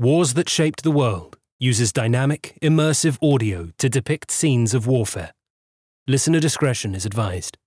[0.00, 5.32] Wars That Shaped the World uses dynamic, immersive audio to depict scenes of warfare.
[6.06, 7.58] Listener discretion is advised.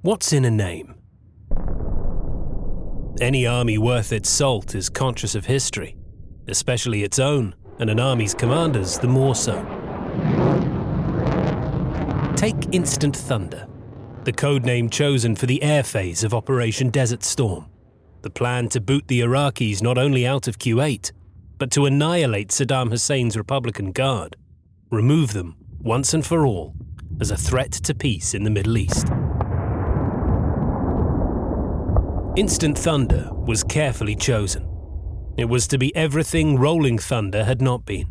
[0.00, 0.97] What's in a name?
[3.20, 5.96] Any army worth its salt is conscious of history,
[6.46, 9.56] especially its own, and an army's commanders the more so.
[12.36, 13.66] Take Instant Thunder,
[14.22, 17.66] the code name chosen for the air phase of Operation Desert Storm,
[18.22, 21.10] the plan to boot the Iraqis not only out of Kuwait,
[21.58, 24.36] but to annihilate Saddam Hussein's Republican Guard,
[24.90, 26.72] remove them once and for all
[27.20, 29.08] as a threat to peace in the Middle East.
[32.38, 34.62] Instant Thunder was carefully chosen.
[35.36, 38.06] It was to be everything Rolling Thunder had not been.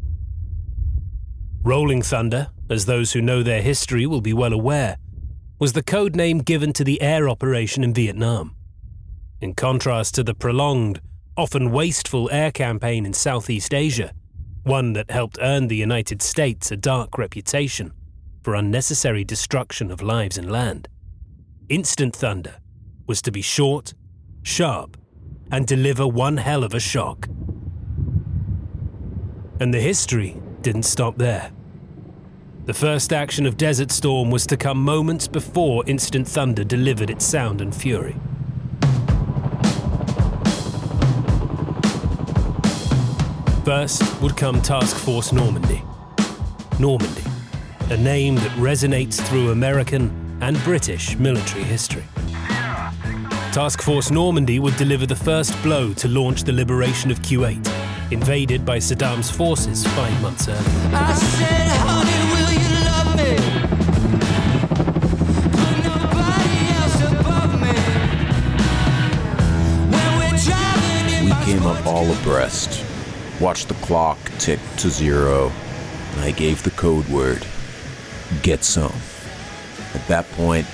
[1.63, 4.97] Rolling Thunder, as those who know their history will be well aware,
[5.59, 8.53] was the code name given to the air operation in Vietnam.
[9.39, 10.99] In contrast to the prolonged,
[11.37, 14.11] often wasteful air campaign in Southeast Asia,
[14.63, 17.93] one that helped earn the United States a dark reputation
[18.43, 20.89] for unnecessary destruction of lives and land.
[21.69, 22.57] Instant Thunder
[23.07, 23.93] was to be short,
[24.47, 24.95] sharp,
[25.51, 27.27] and deliver one hell of a shock.
[29.59, 31.51] And the history didn't stop there.
[32.65, 37.25] The first action of Desert Storm was to come moments before Instant Thunder delivered its
[37.25, 38.15] sound and fury.
[43.65, 45.83] First would come Task Force Normandy.
[46.79, 47.23] Normandy,
[47.89, 52.03] a name that resonates through American and British military history.
[53.57, 57.67] Task Force Normandy would deliver the first blow to launch the liberation of Kuwait,
[58.11, 60.61] invaded by Saddam's forces five months earlier.
[60.93, 63.35] I said, honey, will you love me?
[65.57, 67.73] Put nobody else above me.
[69.89, 72.85] When we're driving in We my came up all abreast,
[73.41, 75.51] watched the clock tick to zero,
[76.11, 77.43] and I gave the code word
[78.43, 78.93] get some.
[79.95, 80.67] At that point,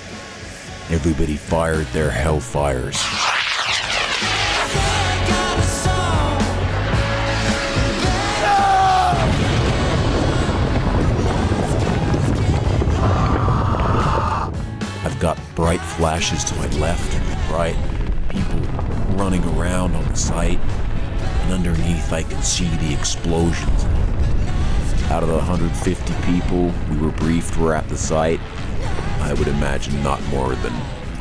[0.94, 2.94] everybody fired their hellfires.
[15.04, 17.76] I've got bright flashes to my left and right,
[18.30, 18.60] people
[19.18, 23.84] running around on the site, and underneath I can see the explosions.
[25.10, 28.40] Out of the 150 people we were briefed were at the site,
[29.24, 30.74] I would imagine not more than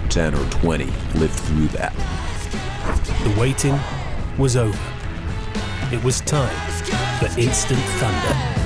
[0.09, 1.95] 10 or 20 lived through that.
[3.23, 3.79] The waiting
[4.37, 4.77] was over.
[5.93, 6.53] It was time
[7.21, 8.62] for instant thunder.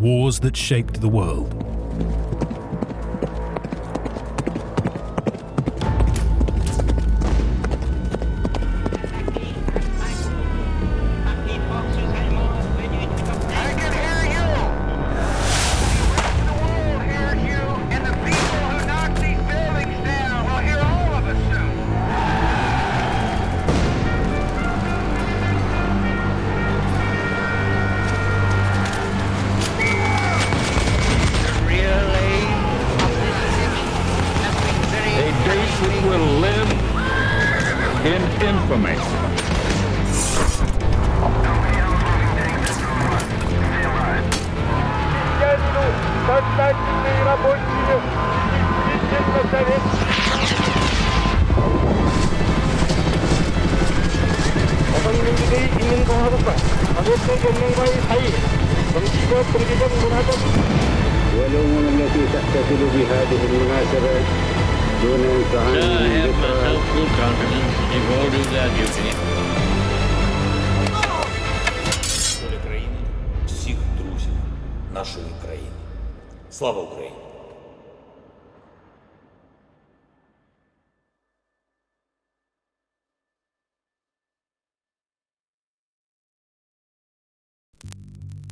[0.00, 1.69] Wars That Shaped the World.
[61.37, 64.15] والأمور التي تحتفل بهذه المناسبة
[65.01, 69.28] دون انتهاء I من have ذكرى myself full confidence that you all do their duty.
[74.99, 75.69] нашої країни.
[76.49, 77.15] Слава Україні!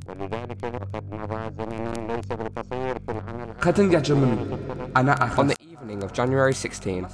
[0.06, 0.18] On
[5.48, 7.08] the evening of January 16,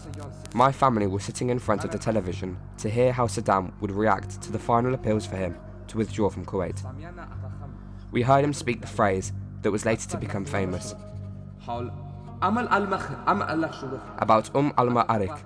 [0.53, 4.41] my family was sitting in front of the television to hear how Saddam would react
[4.41, 5.56] to the final appeals for him
[5.88, 6.77] to withdraw from Kuwait.
[8.14, 9.32] We heard him speak the phrase
[9.62, 10.94] that was later to become famous
[14.19, 15.37] about Umm al Ma'arik,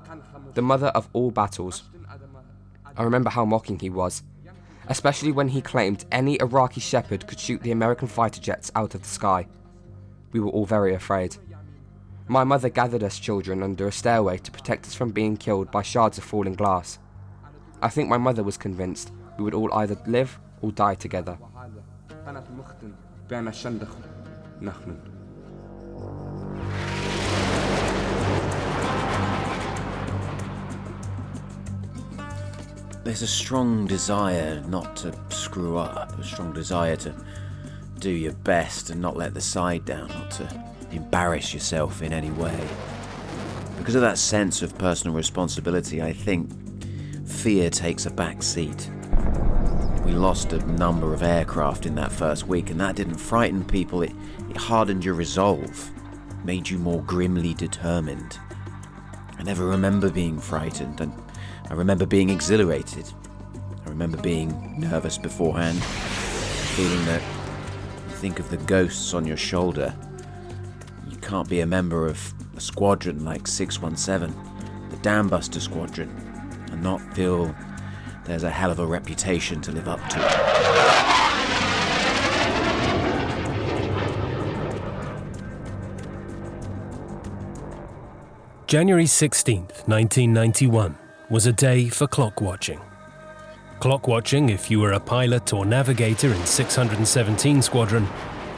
[0.52, 1.84] the mother of all battles.
[2.94, 4.22] I remember how mocking he was,
[4.88, 9.00] especially when he claimed any Iraqi shepherd could shoot the American fighter jets out of
[9.00, 9.46] the sky.
[10.32, 11.38] We were all very afraid.
[12.26, 15.80] My mother gathered us children under a stairway to protect us from being killed by
[15.80, 16.98] shards of falling glass.
[17.80, 21.38] I think my mother was convinced we would all either live or die together.
[33.04, 37.14] There's a strong desire not to screw up, a strong desire to
[37.98, 42.30] do your best and not let the side down, not to embarrass yourself in any
[42.32, 42.68] way.
[43.78, 46.50] Because of that sense of personal responsibility, I think
[47.26, 48.90] fear takes a back seat.
[50.08, 54.00] We lost a number of aircraft in that first week, and that didn't frighten people,
[54.00, 54.14] it,
[54.48, 55.90] it hardened your resolve,
[56.46, 58.38] made you more grimly determined.
[59.38, 61.12] I never remember being frightened, and
[61.68, 63.04] I remember being exhilarated.
[63.84, 67.22] I remember being nervous beforehand, feeling that
[68.12, 69.94] think of the ghosts on your shoulder.
[71.06, 74.34] You can't be a member of a squadron like 617,
[74.88, 76.08] the Dam Buster Squadron,
[76.72, 77.54] and not feel
[78.28, 80.18] there's a hell of a reputation to live up to.
[88.66, 90.98] January 16th, 1991,
[91.30, 92.78] was a day for clock watching.
[93.80, 98.06] Clock watching if you were a pilot or navigator in 617 Squadron,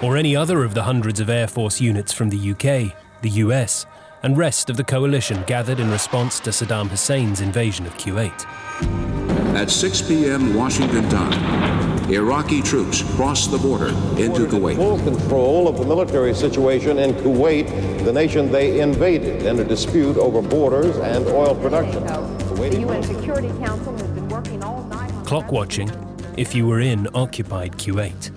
[0.02, 3.86] or any other of the hundreds of Air Force units from the UK, the US,
[4.24, 9.39] and rest of the coalition gathered in response to Saddam Hussein's invasion of Kuwait.
[9.56, 10.54] At 6 p.m.
[10.54, 14.76] Washington time, Iraqi troops crossed the border into Kuwait.
[14.76, 20.16] Full control of the military situation in Kuwait, the nation they invaded, in a dispute
[20.16, 22.04] over borders and oil production.
[22.06, 25.10] The UN Security Council has been working all night.
[25.26, 25.90] Clock watching
[26.36, 28.30] if you were in occupied Kuwait.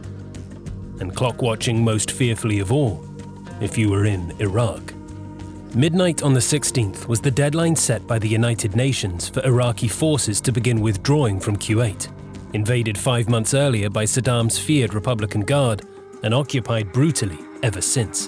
[0.99, 3.05] And clock watching most fearfully of all
[3.61, 4.92] if you were in Iraq.
[5.75, 10.39] Midnight on the 16th was the deadline set by the United Nations for Iraqi forces
[10.41, 12.09] to begin withdrawing from Kuwait,
[12.53, 15.81] invaded five months earlier by Saddam's feared Republican Guard
[16.21, 18.27] and occupied brutally ever since.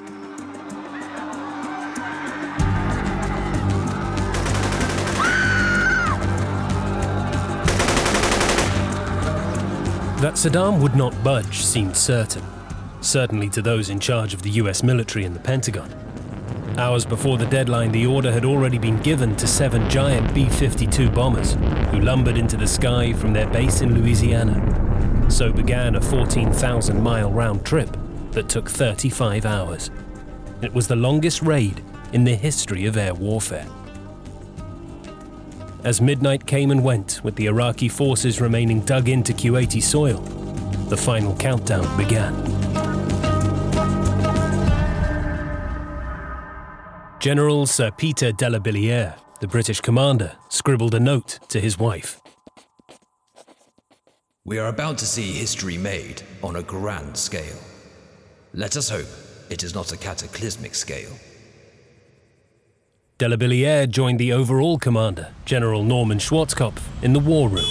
[10.20, 12.42] That Saddam would not budge seemed certain,
[13.02, 16.05] certainly to those in charge of the US military and the Pentagon.
[16.78, 21.10] Hours before the deadline, the order had already been given to seven giant B 52
[21.10, 21.54] bombers
[21.92, 25.32] who lumbered into the sky from their base in Louisiana.
[25.32, 27.96] So began a 14,000 mile round trip
[28.32, 29.90] that took 35 hours.
[30.62, 33.68] It was the longest raid in the history of air warfare.
[35.86, 40.20] As midnight came and went, with the Iraqi forces remaining dug into Kuwaiti soil,
[40.90, 42.65] the final countdown began.
[47.26, 52.22] General Sir Peter de la Billiere, the British commander, scribbled a note to his wife.
[54.46, 57.58] We are about to see history made on a grand scale.
[58.54, 59.08] Let us hope
[59.50, 61.10] it is not a cataclysmic scale.
[63.18, 67.66] De la Billiere joined the overall commander, General Norman Schwarzkopf, in the war room.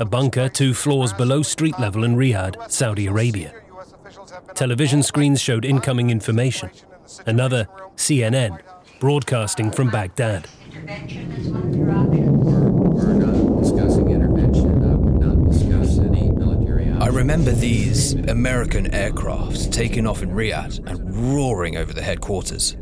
[0.00, 3.54] A bunker two floors below street level in Riyadh, Saudi Arabia.
[4.56, 6.70] Television screens showed incoming information.
[7.26, 8.60] Another, CNN,
[9.00, 10.48] broadcasting from Baghdad.
[17.00, 22.76] I remember these American aircrafts taking off in Riyadh and roaring over the headquarters.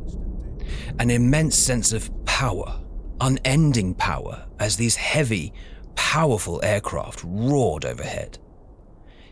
[0.98, 2.80] An immense sense of power,
[3.20, 5.52] unending power, as these heavy,
[5.94, 8.38] powerful aircraft roared overhead.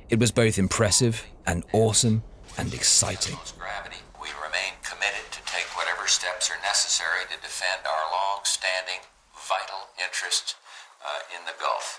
[0.09, 2.23] It was both impressive and awesome
[2.59, 3.37] and exciting.
[3.59, 3.97] Gravity.
[4.21, 9.01] We remain committed to take whatever steps are necessary to defend our long-standing,
[9.49, 10.55] vital interests
[11.05, 11.99] uh, in the Gulf.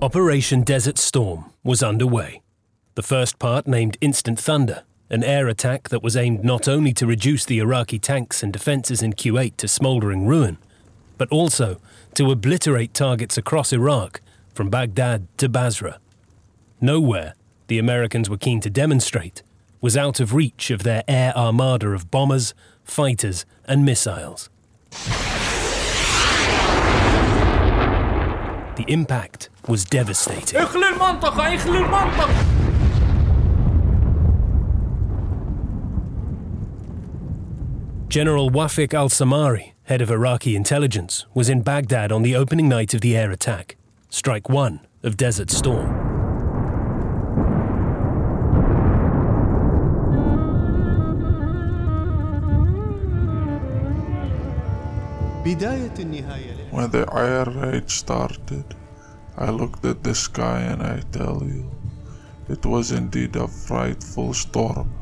[0.00, 2.40] Operation Desert Storm was underway.
[2.94, 7.06] The first part, named Instant Thunder, an air attack that was aimed not only to
[7.06, 10.58] reduce the Iraqi tanks and defences in Kuwait to smouldering ruin,
[11.18, 11.78] but also
[12.18, 14.20] to obliterate targets across Iraq,
[14.52, 16.00] from Baghdad to Basra.
[16.80, 17.34] Nowhere,
[17.68, 19.44] the Americans were keen to demonstrate,
[19.80, 24.50] was out of reach of their air armada of bombers, fighters, and missiles.
[28.74, 30.58] The impact was devastating.
[38.08, 42.92] General Wafik al Samari, head of Iraqi intelligence, was in Baghdad on the opening night
[42.92, 43.76] of the air attack,
[44.10, 45.88] Strike 1 of Desert Storm.
[56.70, 58.74] When the air raid started,
[59.38, 61.64] I looked at the sky and I tell you,
[62.50, 64.97] it was indeed a frightful storm.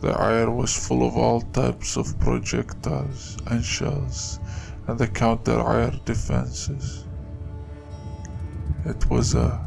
[0.00, 4.40] The air was full of all types of projectiles and shells
[4.86, 7.04] and the counter air defenses.
[8.84, 9.66] It was a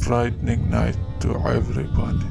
[0.00, 2.26] frightening night to everybody.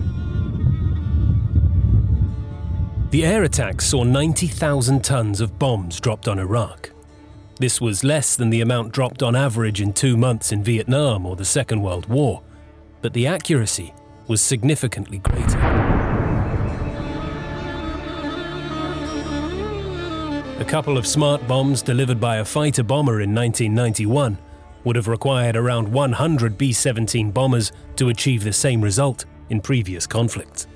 [3.11, 6.91] The air attack saw 90,000 tons of bombs dropped on Iraq.
[7.59, 11.35] This was less than the amount dropped on average in two months in Vietnam or
[11.35, 12.41] the Second World War,
[13.01, 13.93] but the accuracy
[14.27, 16.10] was significantly greater.
[20.61, 24.37] A couple of smart bombs delivered by a fighter bomber in 1991
[24.83, 30.05] would have required around 100 B 17 bombers to achieve the same result in previous
[30.05, 30.67] conflicts.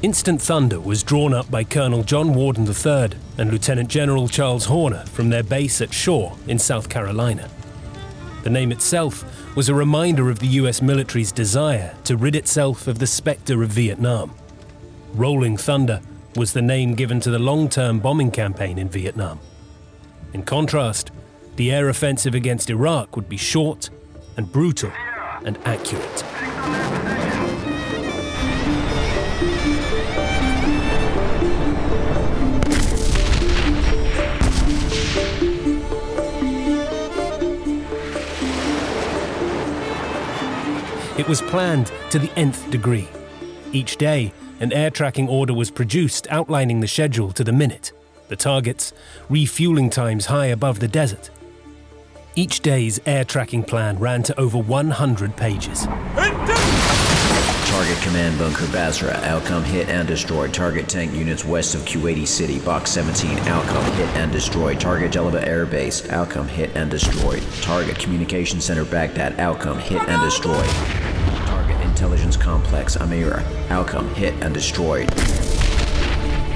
[0.00, 5.06] Instant Thunder was drawn up by Colonel John Warden III and Lieutenant General Charles Horner
[5.06, 7.50] from their base at Shaw in South Carolina.
[8.44, 13.00] The name itself was a reminder of the US military's desire to rid itself of
[13.00, 14.32] the spectre of Vietnam.
[15.14, 16.00] Rolling Thunder
[16.36, 19.40] was the name given to the long term bombing campaign in Vietnam.
[20.32, 21.10] In contrast,
[21.56, 23.90] the air offensive against Iraq would be short
[24.36, 24.92] and brutal
[25.44, 26.24] and accurate.
[41.18, 43.08] It was planned to the nth degree.
[43.72, 47.92] Each day, an air tasking order was produced outlining the schedule to the minute,
[48.28, 48.92] the targets,
[49.28, 51.30] refueling times high above the desert.
[52.34, 55.86] Each day's air tasking plan ran to over 100 pages.
[57.68, 59.12] Target command bunker Basra.
[59.24, 60.52] Outcome hit and destroyed.
[60.52, 62.58] Target tank units west of Kuwaiti City.
[62.60, 63.38] Box 17.
[63.40, 64.80] Outcome hit and destroyed.
[64.80, 66.08] Target Jalibah Air Base.
[66.10, 67.42] Outcome hit and destroyed.
[67.60, 69.38] Target Communication Center Baghdad.
[69.38, 70.68] Outcome hit and destroyed.
[71.98, 73.44] Intelligence Complex Amira.
[73.70, 75.08] Outcome hit and destroyed.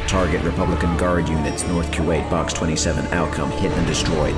[0.06, 2.30] Target Republican Guard units North Kuwait.
[2.30, 3.06] Box 27.
[3.06, 4.36] Outcome hit and destroyed.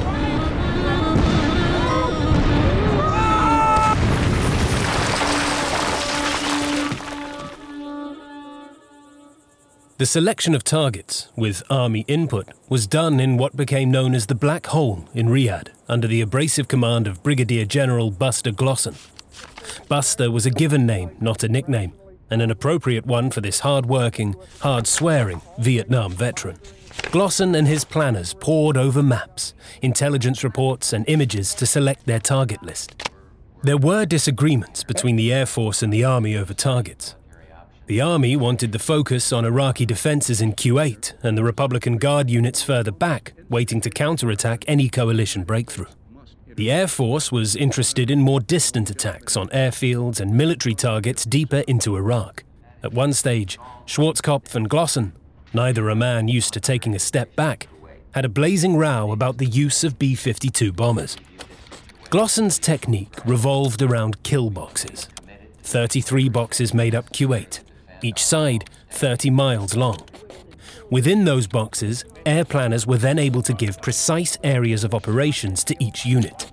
[9.99, 14.35] The selection of targets, with Army input, was done in what became known as the
[14.35, 18.97] Black Hole in Riyadh, under the abrasive command of Brigadier General Buster Glosson.
[19.89, 21.93] Buster was a given name, not a nickname,
[22.31, 26.57] and an appropriate one for this hard working, hard swearing Vietnam veteran.
[27.13, 32.63] Glosson and his planners pored over maps, intelligence reports, and images to select their target
[32.63, 33.11] list.
[33.63, 37.15] There were disagreements between the Air Force and the Army over targets.
[37.87, 42.63] The Army wanted the focus on Iraqi defences in Kuwait and the Republican Guard units
[42.63, 45.87] further back, waiting to counterattack any coalition breakthrough.
[46.57, 51.65] The Air Force was interested in more distant attacks on airfields and military targets deeper
[51.67, 52.45] into Iraq.
[52.85, 55.13] At one stage, Schwarzkopf and Glosson,
[55.53, 57.67] neither a man used to taking a step back,
[58.13, 61.17] had a blazing row about the use of B 52 bombers.
[62.11, 65.09] Glosson's technique revolved around kill boxes.
[65.65, 67.61] 33 boxes made up Kuwait,
[68.01, 69.99] each side 30 miles long.
[70.95, 75.75] Within those boxes, air planners were then able to give precise areas of operations to
[75.81, 76.49] each unit.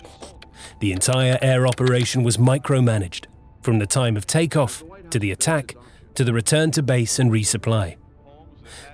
[0.79, 3.27] The entire air operation was micromanaged,
[3.62, 5.75] from the time of takeoff to the attack
[6.15, 7.98] to the return to base and resupply.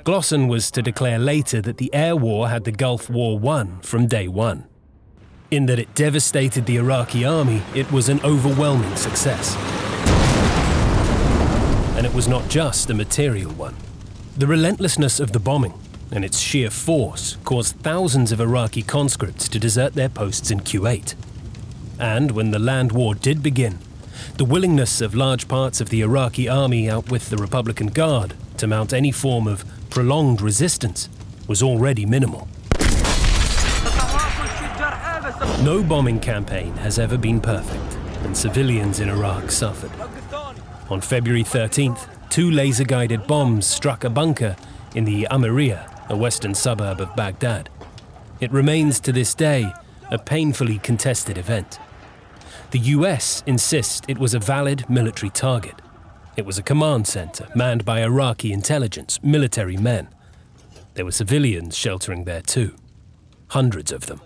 [0.04, 4.06] Glosson was to declare later that the air war had the Gulf War won from
[4.06, 4.68] day one.
[5.50, 9.56] In that it devastated the Iraqi army, it was an overwhelming success.
[11.96, 13.78] And it was not just a material one.
[14.38, 15.74] The relentlessness of the bombing
[16.12, 21.16] and its sheer force caused thousands of Iraqi conscripts to desert their posts in Kuwait.
[21.98, 23.80] And when the land war did begin,
[24.38, 28.68] the willingness of large parts of the Iraqi army out with the Republican Guard to
[28.68, 31.10] mount any form of prolonged resistance
[31.48, 32.48] was already minimal.
[35.64, 39.92] No bombing campaign has ever been perfect, and civilians in Iraq suffered.
[40.92, 44.56] On February 13th, two laser guided bombs struck a bunker
[44.94, 47.68] in the Amiriya, a western suburb of Baghdad.
[48.40, 49.74] It remains to this day
[50.12, 51.80] a painfully contested event.
[52.70, 55.82] The US insists it was a valid military target.
[56.36, 60.08] It was a command center manned by Iraqi intelligence, military men.
[60.94, 62.76] There were civilians sheltering there too.
[63.48, 64.22] Hundreds of them.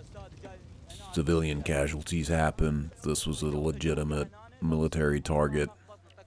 [1.14, 2.90] Civilian casualties happened.
[3.02, 4.28] This was a legitimate
[4.60, 5.70] military target.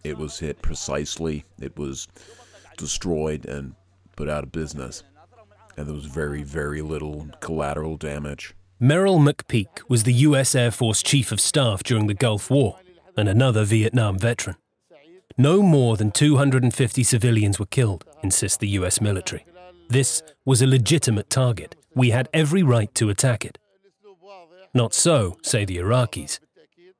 [0.06, 1.46] It was hit precisely.
[1.60, 2.08] It was
[2.78, 3.74] destroyed and
[4.16, 5.02] put out of business.
[5.78, 8.54] And there was very, very little collateral damage.
[8.80, 12.78] Merrill McPeak was the US Air Force Chief of Staff during the Gulf War
[13.18, 14.58] and another Vietnam veteran.
[15.40, 19.44] No more than 250 civilians were killed, insists the US military.
[19.90, 21.76] This was a legitimate target.
[21.96, 23.58] We had every right to attack it.
[24.72, 26.40] Not so, say the Iraqis.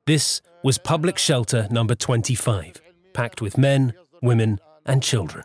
[0.06, 2.80] This was public shelter number 25,
[3.16, 5.42] packed with men, women, and children.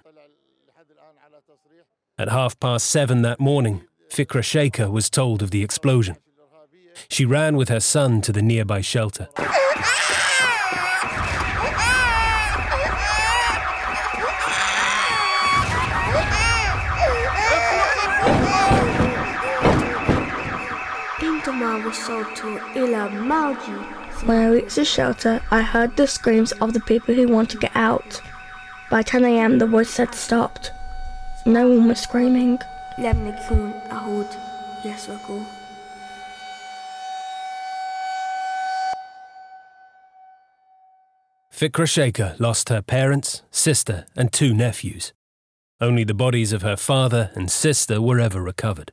[2.17, 6.17] At half past seven that morning, Fikra Shaker was told of the explosion.
[7.07, 9.29] She ran with her son to the nearby shelter.
[21.86, 23.10] Was sold to Ila.
[24.24, 27.59] When I reached the shelter, I heard the screams of the people who want to
[27.59, 28.20] get out.
[28.90, 30.70] By 10 a.m., the voice had stopped.
[31.44, 32.59] No one was screaming.
[32.98, 34.26] لم نكن أعود
[34.85, 35.46] يسرق
[41.50, 45.14] Fikra Shaker lost her parents, sister, and two nephews.
[45.81, 48.92] Only the bodies of her father and sister were ever recovered.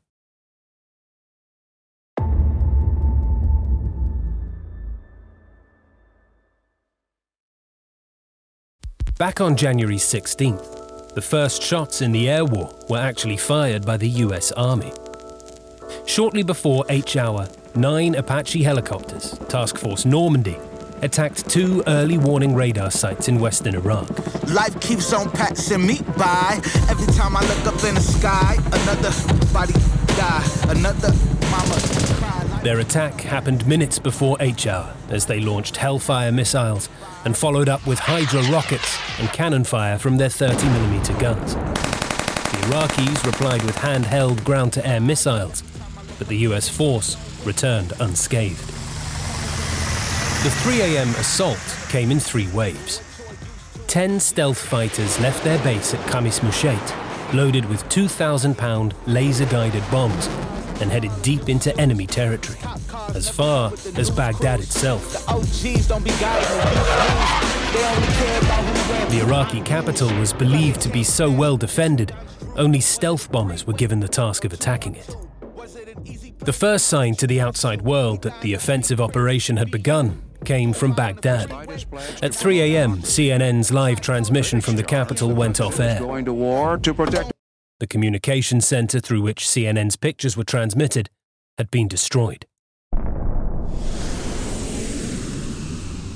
[9.18, 13.96] Back on January 16th, the first shots in the air war were actually fired by
[13.96, 14.92] the US Army.
[16.06, 20.56] Shortly before H hour, nine Apache helicopters, Task Force Normandy,
[21.02, 24.08] attacked two early warning radar sites in western Iraq.
[24.50, 26.60] Life keeps on passing me by.
[26.88, 29.10] Every time I look up in the sky, another
[29.52, 29.74] body
[30.14, 31.12] die, another
[31.50, 32.08] mama.
[32.62, 36.88] Their attack happened minutes before H hour as they launched Hellfire missiles
[37.24, 41.54] and followed up with Hydra rockets and cannon fire from their 30mm guns.
[41.54, 45.62] The Iraqis replied with handheld ground to air missiles,
[46.18, 48.66] but the US force returned unscathed.
[50.44, 51.08] The 3 a.m.
[51.10, 53.02] assault came in three waves.
[53.88, 59.82] Ten stealth fighters left their base at Khamis Musheit, loaded with 2,000 pound laser guided
[59.90, 60.28] bombs,
[60.80, 62.58] and headed deep into enemy territory,
[63.18, 65.26] as far as Baghdad itself.
[69.10, 72.14] The Iraqi capital was believed to be so well defended,
[72.56, 75.16] only stealth bombers were given the task of attacking it.
[76.38, 80.94] The first sign to the outside world that the offensive operation had begun came from
[80.94, 81.50] Baghdad.
[82.22, 85.98] At 3 a.m., CNN's live transmission from the capital went off air.
[85.98, 87.32] Going to war to protect.
[87.80, 91.10] The communication center through which CNN's pictures were transmitted
[91.58, 92.46] had been destroyed.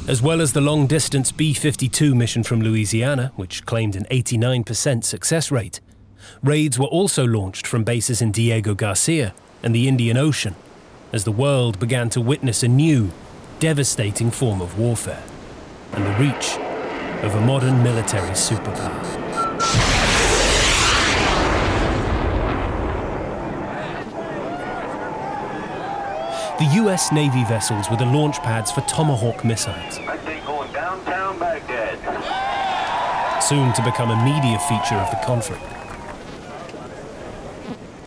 [0.08, 5.04] As well as the long distance B 52 mission from Louisiana, which claimed an 89%
[5.04, 5.80] success rate,
[6.42, 10.56] raids were also launched from bases in Diego Garcia and the Indian Ocean
[11.12, 13.12] as the world began to witness a new,
[13.60, 15.22] devastating form of warfare
[15.92, 16.56] and the reach
[17.22, 19.91] of a modern military superpower.
[26.58, 29.98] The US Navy vessels were the launch pads for Tomahawk missiles.
[30.46, 31.98] going downtown Baghdad.
[33.42, 35.62] soon to become a media feature of the conflict.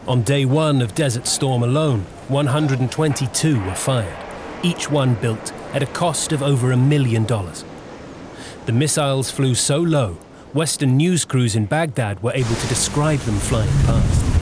[0.07, 4.17] On day one of Desert Storm alone, 122 were fired,
[4.63, 7.65] each one built at a cost of over a million dollars.
[8.65, 10.17] The missiles flew so low,
[10.53, 14.34] Western news crews in Baghdad were able to describe them flying past.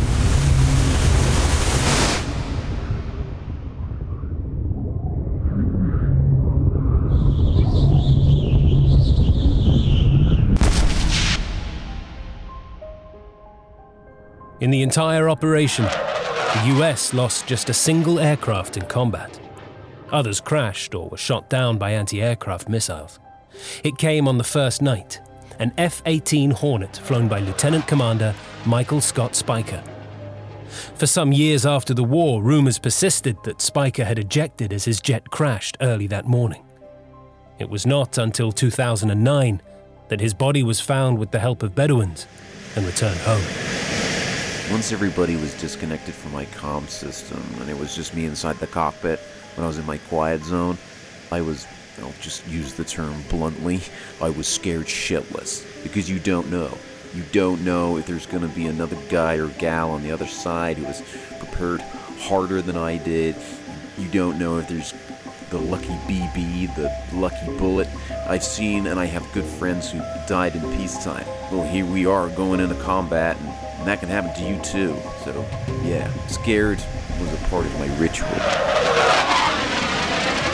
[14.63, 19.38] In the entire operation, the US lost just a single aircraft in combat.
[20.10, 23.19] Others crashed or were shot down by anti aircraft missiles.
[23.84, 25.19] It came on the first night,
[25.60, 28.34] an F 18 Hornet flown by Lieutenant Commander
[28.65, 29.84] Michael Scott Speicher.
[30.95, 35.30] For some years after the war, rumours persisted that Speicher had ejected as his jet
[35.30, 36.63] crashed early that morning.
[37.60, 39.62] It was not until 2009
[40.08, 42.28] that his body was found with the help of Bedouins
[42.78, 43.92] and returned home.
[44.71, 48.67] Once everybody was disconnected from my comm system and it was just me inside the
[48.67, 49.19] cockpit
[49.56, 50.78] when I was in my quiet zone,
[51.32, 51.67] I was,
[52.02, 53.82] I'll just use the term bluntly,
[54.21, 56.76] I was scared shitless because you don't know.
[57.13, 60.28] You don't know if there's going to be another guy or gal on the other
[60.28, 61.04] side who was
[61.39, 61.82] prepared
[62.19, 63.36] harder than I did.
[63.97, 64.93] You don't know if there's
[65.49, 67.88] the lucky BB, the lucky bullet.
[68.28, 71.26] I've seen and I have good friends who died in peacetime.
[71.52, 74.96] Well, here we are going into combat, and, and that can happen to you too.
[75.26, 75.46] So,
[75.84, 76.82] yeah, scared
[77.19, 78.30] was a part of my ritual.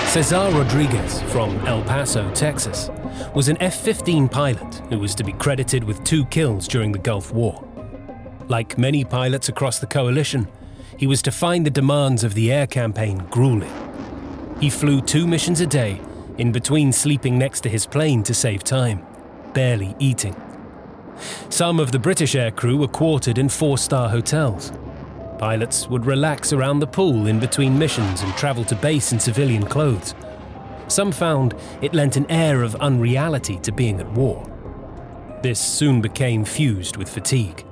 [0.07, 2.89] Cesar Rodriguez from El Paso, Texas,
[3.35, 6.97] was an F 15 pilot who was to be credited with two kills during the
[6.97, 7.63] Gulf War.
[8.47, 10.47] Like many pilots across the coalition,
[10.97, 13.71] he was to find the demands of the air campaign grueling.
[14.59, 16.01] He flew two missions a day,
[16.39, 19.05] in between sleeping next to his plane to save time,
[19.53, 20.35] barely eating.
[21.49, 24.71] Some of the British aircrew were quartered in four star hotels.
[25.37, 29.65] Pilots would relax around the pool in between missions and travel to base in civilian
[29.65, 30.13] clothes.
[30.89, 34.45] Some found it lent an air of unreality to being at war.
[35.41, 37.65] This soon became fused with fatigue.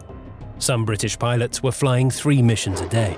[0.59, 3.17] Some British pilots were flying three missions a day.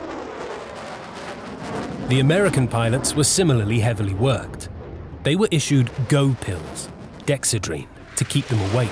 [2.07, 4.69] The American pilots were similarly heavily worked.
[5.21, 6.89] They were issued go pills,
[7.27, 8.89] Dexedrine, to keep them awake,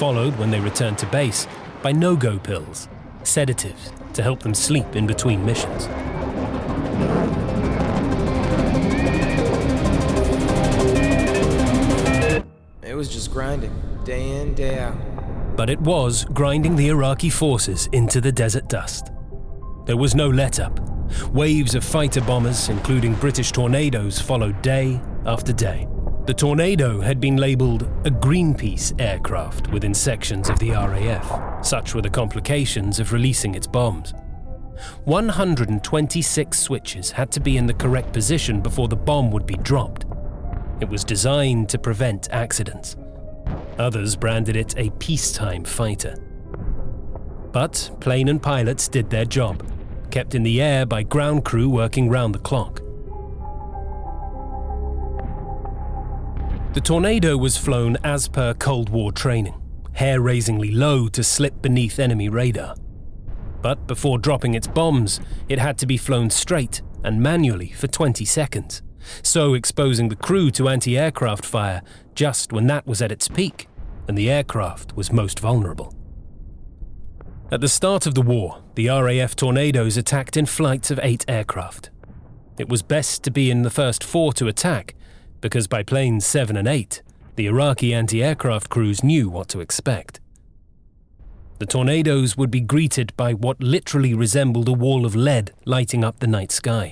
[0.00, 1.46] followed when they returned to base
[1.82, 2.88] by no go pills,
[3.22, 5.84] sedatives, to help them sleep in between missions.
[12.82, 13.74] It was just grinding,
[14.06, 14.96] day in, day out.
[15.54, 19.12] But it was grinding the Iraqi forces into the desert dust.
[19.84, 20.80] There was no let up.
[21.34, 25.86] Waves of fighter bombers, including British tornadoes, followed day after day.
[26.26, 31.64] The Tornado had been labelled a Greenpeace aircraft within sections of the RAF.
[31.64, 34.12] Such were the complications of releasing its bombs.
[35.04, 40.04] 126 switches had to be in the correct position before the bomb would be dropped.
[40.80, 42.96] It was designed to prevent accidents.
[43.78, 46.14] Others branded it a peacetime fighter.
[47.50, 49.66] But plane and pilots did their job,
[50.10, 52.82] kept in the air by ground crew working round the clock.
[56.72, 59.60] The Tornado was flown as per Cold War training,
[59.94, 62.76] hair raisingly low to slip beneath enemy radar.
[63.60, 68.24] But before dropping its bombs, it had to be flown straight and manually for 20
[68.24, 68.82] seconds,
[69.20, 71.82] so exposing the crew to anti aircraft fire
[72.14, 73.68] just when that was at its peak
[74.06, 75.92] and the aircraft was most vulnerable.
[77.50, 81.90] At the start of the war, the RAF Tornadoes attacked in flights of eight aircraft.
[82.60, 84.94] It was best to be in the first four to attack,
[85.40, 87.02] because by planes 7 and 8,
[87.36, 90.20] the Iraqi anti aircraft crews knew what to expect.
[91.58, 96.20] The tornadoes would be greeted by what literally resembled a wall of lead lighting up
[96.20, 96.90] the night sky.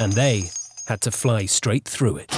[0.00, 0.50] And they
[0.88, 2.30] had to fly straight through it.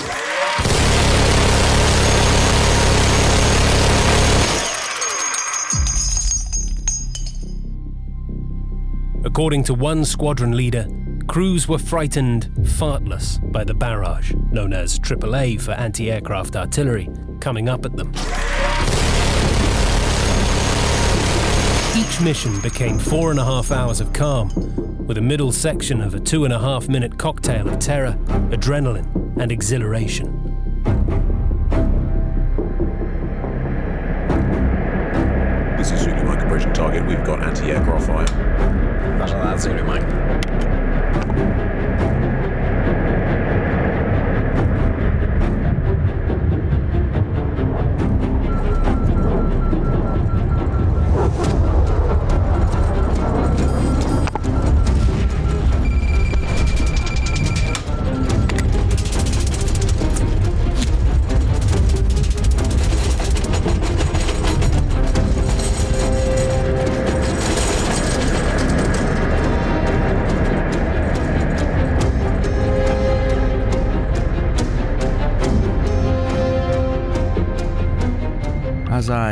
[9.24, 10.86] According to one squadron leader,
[11.22, 17.08] crews were frightened fartless by the barrage, known as AAA for anti aircraft artillery,
[17.40, 18.12] coming up at them.
[21.96, 24.50] Each mission became four and a half hours of calm,
[25.06, 28.16] with a middle section of a two and a half minute cocktail of terror,
[28.50, 30.38] adrenaline, and exhilaration.
[35.76, 37.06] This is Zulu Mike approaching target.
[37.06, 39.18] We've got anti-aircraft fire.
[39.18, 40.81] Roger that, Zulu Mike.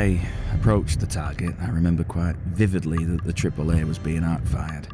[0.01, 0.19] I
[0.55, 4.89] approached the target, I remember quite vividly that the AAA was being arc fired.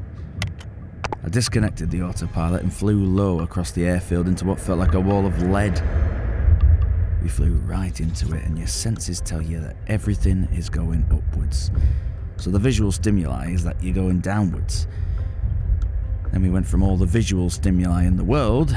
[1.23, 5.01] I disconnected the autopilot and flew low across the airfield into what felt like a
[5.01, 5.81] wall of lead.
[7.23, 11.71] We flew right into it, and your senses tell you that everything is going upwards.
[12.38, 14.88] So the visual stimuli is that you're going downwards.
[16.33, 18.77] Then we went from all the visual stimuli in the world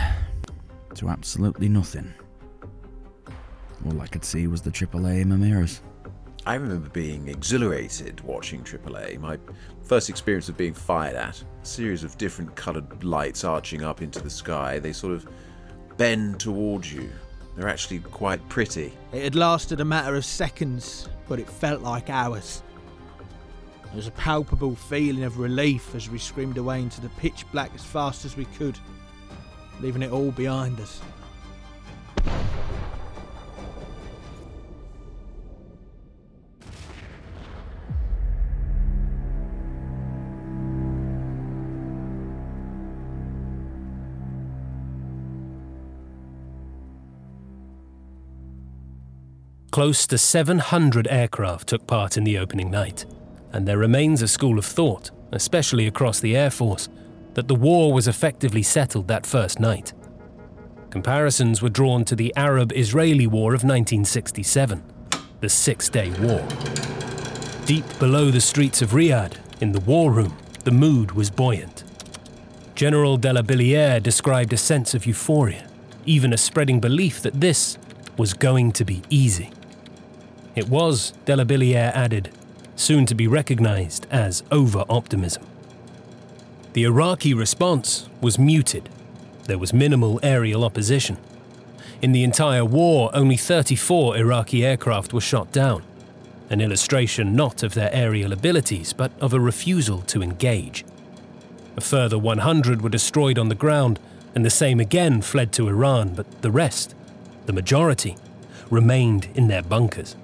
[0.94, 2.14] to absolutely nothing.
[3.88, 5.82] All I could see was the AAA in my mirrors.
[6.46, 9.20] I remember being exhilarated watching AAA.
[9.20, 9.38] My
[9.84, 11.42] first experience of being fired at.
[11.42, 14.80] A series of different coloured lights arching up into the sky.
[14.80, 15.28] They sort of
[15.98, 17.10] bend towards you.
[17.56, 18.94] They're actually quite pretty.
[19.12, 22.64] It had lasted a matter of seconds, but it felt like hours.
[23.84, 27.72] There was a palpable feeling of relief as we screamed away into the pitch black
[27.76, 28.78] as fast as we could,
[29.82, 31.02] leaving it all behind us.
[49.72, 53.06] Close to 700 aircraft took part in the opening night,
[53.54, 56.90] and there remains a school of thought, especially across the Air Force,
[57.36, 59.94] that the war was effectively settled that first night.
[60.90, 64.84] Comparisons were drawn to the Arab Israeli War of 1967,
[65.40, 66.44] the Six Day War.
[67.66, 71.84] Deep below the streets of Riyadh, in the war room, the mood was buoyant.
[72.74, 75.68] General de la Billière described a sense of euphoria,
[76.08, 77.78] even a spreading belief that this
[78.18, 79.52] was going to be easy.
[80.60, 82.32] It was, de la Billière added,
[82.76, 85.48] soon to be recognized as over optimism.
[86.74, 88.90] The Iraqi response was muted.
[89.46, 91.16] There was minimal aerial opposition.
[92.02, 95.84] In the entire war, only 34 Iraqi aircraft were shot down,
[96.50, 100.84] an illustration not of their aerial abilities, but of a refusal to engage.
[101.78, 103.98] A further 100 were destroyed on the ground,
[104.36, 106.96] and the same again fled to Iran, but the rest,
[107.46, 108.18] the majority,
[108.70, 110.18] remained in their bunkers.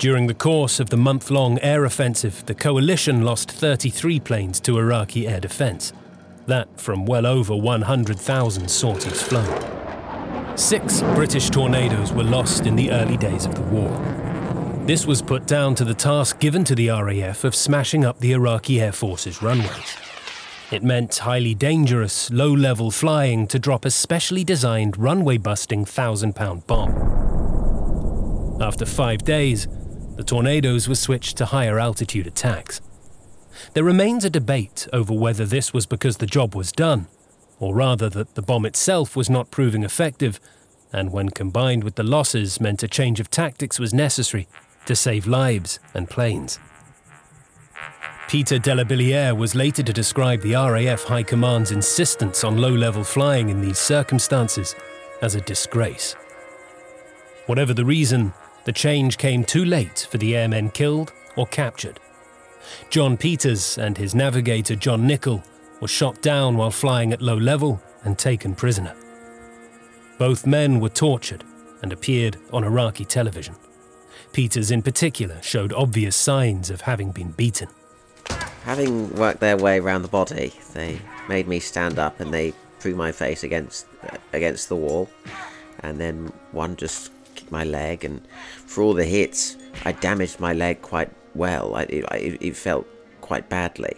[0.00, 4.78] During the course of the month long air offensive, the coalition lost 33 planes to
[4.78, 5.92] Iraqi air defense.
[6.46, 10.56] That from well over 100,000 sorties flown.
[10.56, 13.90] Six British tornadoes were lost in the early days of the war.
[14.86, 18.32] This was put down to the task given to the RAF of smashing up the
[18.32, 19.96] Iraqi Air Force's runways.
[20.72, 26.36] It meant highly dangerous, low level flying to drop a specially designed runway busting thousand
[26.36, 27.20] pound bomb.
[28.62, 29.68] After five days,
[30.20, 32.82] the tornadoes were switched to higher altitude attacks.
[33.72, 37.06] There remains a debate over whether this was because the job was done,
[37.58, 40.38] or rather that the bomb itself was not proving effective,
[40.92, 44.46] and when combined with the losses, meant a change of tactics was necessary
[44.84, 46.58] to save lives and planes.
[48.28, 52.74] Peter de la Billiere was later to describe the RAF High Command's insistence on low
[52.74, 54.74] level flying in these circumstances
[55.22, 56.12] as a disgrace.
[57.46, 61.98] Whatever the reason, the change came too late for the airmen killed or captured.
[62.90, 65.42] John Peters and his navigator John Nichol
[65.80, 68.94] were shot down while flying at low level and taken prisoner.
[70.18, 71.44] Both men were tortured
[71.82, 73.56] and appeared on Iraqi television.
[74.32, 77.68] Peters, in particular, showed obvious signs of having been beaten.
[78.64, 82.94] Having worked their way around the body, they made me stand up and they threw
[82.94, 83.86] my face against
[84.32, 85.08] against the wall,
[85.80, 87.10] and then one just
[87.50, 88.26] my leg, and
[88.66, 91.74] for all the hits, I damaged my leg quite well.
[91.74, 92.86] I, it, it felt
[93.20, 93.96] quite badly.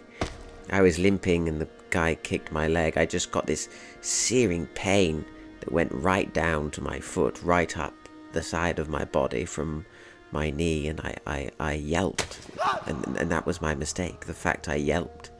[0.71, 2.97] I was limping, and the guy kicked my leg.
[2.97, 3.69] I just got this
[4.01, 5.25] searing pain
[5.59, 7.93] that went right down to my foot, right up
[8.33, 9.85] the side of my body from
[10.31, 12.39] my knee and I, I, I yelped
[12.87, 15.31] and, and that was my mistake the fact I yelped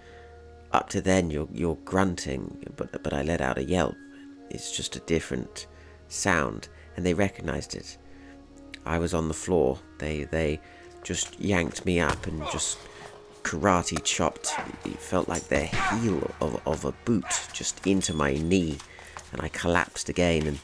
[0.72, 3.96] up to then you're, you're grunting but, but I let out a yelp
[4.52, 5.68] it's just a different
[6.08, 7.98] sound and they recognized it
[8.86, 9.80] I was on the floor.
[9.98, 10.60] They they
[11.04, 12.78] just yanked me up and just
[13.44, 14.54] karate chopped,
[14.86, 18.78] it felt like the heel of, of a boot just into my knee,
[19.32, 20.60] and I collapsed again, and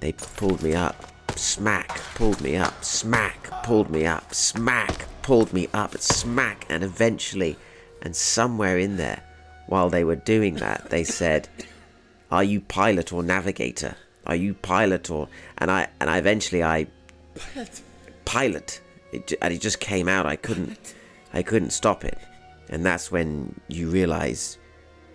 [0.00, 5.68] they pulled me up, smack, pulled me up, smack, pulled me up, smack, pulled me
[5.72, 7.56] up, smack, and eventually,
[8.02, 9.22] and somewhere in there,
[9.66, 11.48] while they were doing that, they said,
[12.30, 13.96] "Are you pilot or navigator?
[14.26, 16.86] Are you pilot or?" And I and I eventually I
[18.24, 18.80] pilot,
[19.12, 20.26] it, and it just came out.
[20.26, 20.94] I couldn't,
[21.32, 22.18] I couldn't stop it,
[22.68, 24.58] and that's when you realize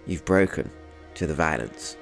[0.05, 0.69] you've broken
[1.15, 1.97] to the violence.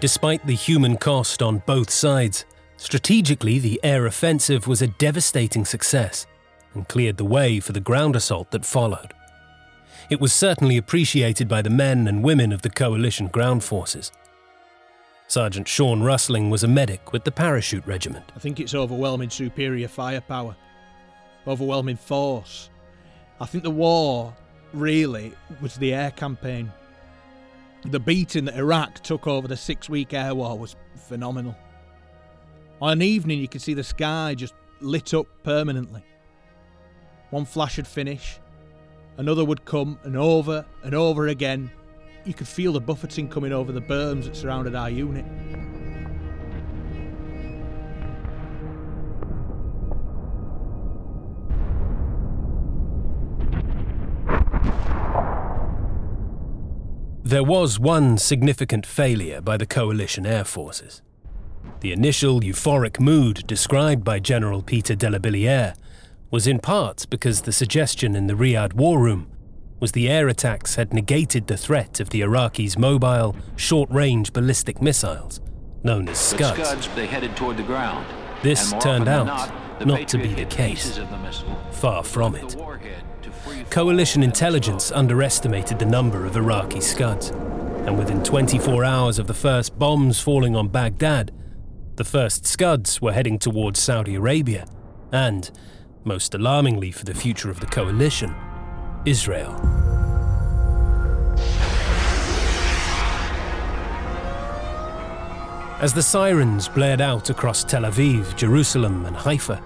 [0.00, 2.44] Despite the human cost on both sides,
[2.76, 6.26] strategically the air offensive was a devastating success
[6.74, 9.14] and cleared the way for the ground assault that followed.
[10.10, 14.12] It was certainly appreciated by the men and women of the coalition ground forces.
[15.26, 18.30] Sergeant Sean Rustling was a medic with the parachute regiment.
[18.36, 20.54] I think it's overwhelming superior firepower,
[21.46, 22.68] overwhelming force.
[23.40, 24.34] I think the war
[24.74, 26.70] really was the air campaign.
[27.86, 31.56] The beating that Iraq took over the six week air war was phenomenal.
[32.82, 36.04] On an evening, you could see the sky just lit up permanently.
[37.30, 38.38] One flash had finish,
[39.16, 41.70] another would come, and over and over again.
[42.24, 45.24] You could feel the buffeting coming over the berms that surrounded our unit.
[57.22, 61.02] There was one significant failure by the coalition air forces.
[61.80, 65.74] The initial euphoric mood described by General Peter de la Billiere
[66.30, 69.30] was in part because the suggestion in the Riyadh war room
[69.80, 74.80] was the air attacks had negated the threat of the Iraqis' mobile, short range ballistic
[74.80, 75.40] missiles,
[75.82, 76.68] known as Scuds.
[76.68, 78.06] Scuds, they headed toward the ground.
[78.42, 80.96] This turned out not, not to be the case.
[80.96, 82.50] the Far from it.
[82.50, 88.84] the warhead to free Coalition intelligence underestimated the number of Iraqi Scuds, and within 24
[88.84, 91.30] hours of the first bombs falling on Baghdad,
[91.96, 94.66] the first Scuds were heading towards Saudi Arabia
[95.12, 95.50] and,
[96.04, 98.34] most alarmingly for the future of the coalition,
[99.04, 99.52] Israel.
[105.80, 109.62] As the sirens blared out across Tel Aviv, Jerusalem, and Haifa,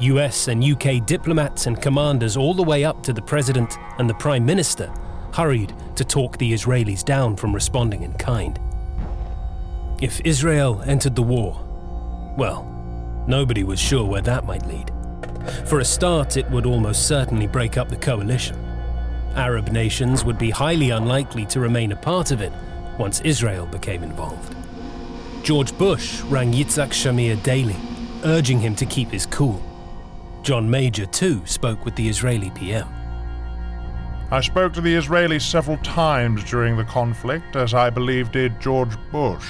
[0.00, 4.14] US and UK diplomats and commanders, all the way up to the President and the
[4.14, 4.92] Prime Minister,
[5.34, 8.58] hurried to talk the Israelis down from responding in kind.
[10.00, 11.64] If Israel entered the war,
[12.38, 12.64] well,
[13.26, 14.92] nobody was sure where that might lead.
[15.66, 18.56] For a start, it would almost certainly break up the coalition.
[19.34, 22.52] Arab nations would be highly unlikely to remain a part of it
[22.98, 24.54] once Israel became involved.
[25.42, 27.76] George Bush rang Yitzhak Shamir daily,
[28.24, 29.62] urging him to keep his cool.
[30.42, 32.88] John Major, too, spoke with the Israeli PM.
[34.30, 38.94] I spoke to the Israelis several times during the conflict, as I believe did George
[39.10, 39.48] Bush.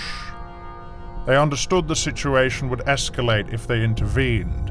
[1.26, 4.67] They understood the situation would escalate if they intervened.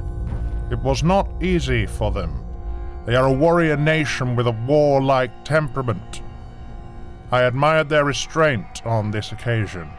[0.69, 2.43] It was not easy for them.
[3.05, 6.21] They are a warrior nation with a warlike temperament.
[7.31, 9.89] I admired their restraint on this occasion.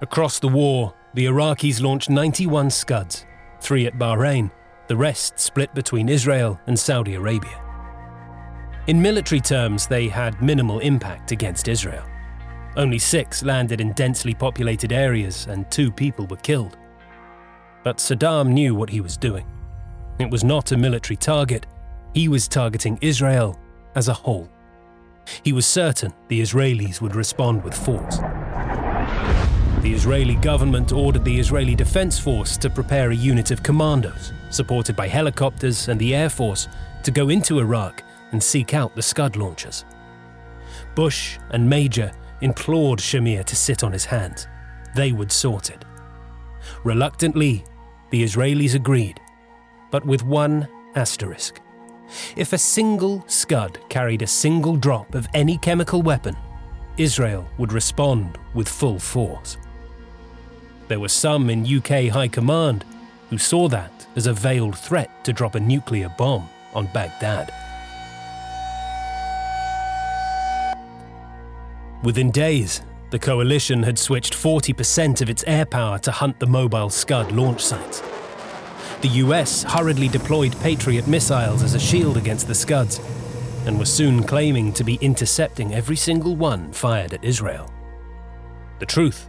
[0.00, 3.26] Across the war, the Iraqis launched 91 Scuds,
[3.60, 4.50] three at Bahrain,
[4.88, 7.62] the rest split between Israel and Saudi Arabia.
[8.86, 12.04] In military terms, they had minimal impact against Israel.
[12.76, 16.76] Only six landed in densely populated areas, and two people were killed.
[17.82, 19.46] But Saddam knew what he was doing.
[20.18, 21.66] It was not a military target,
[22.14, 23.58] he was targeting Israel
[23.94, 24.48] as a whole.
[25.42, 28.18] He was certain the Israelis would respond with force.
[29.80, 34.94] The Israeli government ordered the Israeli Defense Force to prepare a unit of commandos, supported
[34.94, 36.68] by helicopters and the Air Force,
[37.02, 38.02] to go into Iraq
[38.32, 39.86] and seek out the Scud launchers.
[40.94, 42.12] Bush and Major
[42.42, 44.48] implored Shamir to sit on his hands.
[44.94, 45.84] They would sort it.
[46.84, 47.64] Reluctantly,
[48.10, 49.20] the Israelis agreed,
[49.90, 51.60] but with one asterisk.
[52.36, 56.36] If a single Scud carried a single drop of any chemical weapon,
[56.96, 59.56] Israel would respond with full force.
[60.88, 62.84] There were some in UK High Command
[63.30, 67.52] who saw that as a veiled threat to drop a nuclear bomb on Baghdad.
[72.02, 76.90] Within days, the coalition had switched 40% of its air power to hunt the mobile
[76.90, 78.02] Scud launch sites.
[79.00, 83.00] The US hurriedly deployed Patriot missiles as a shield against the Scuds,
[83.66, 87.70] and was soon claiming to be intercepting every single one fired at Israel.
[88.78, 89.28] The truth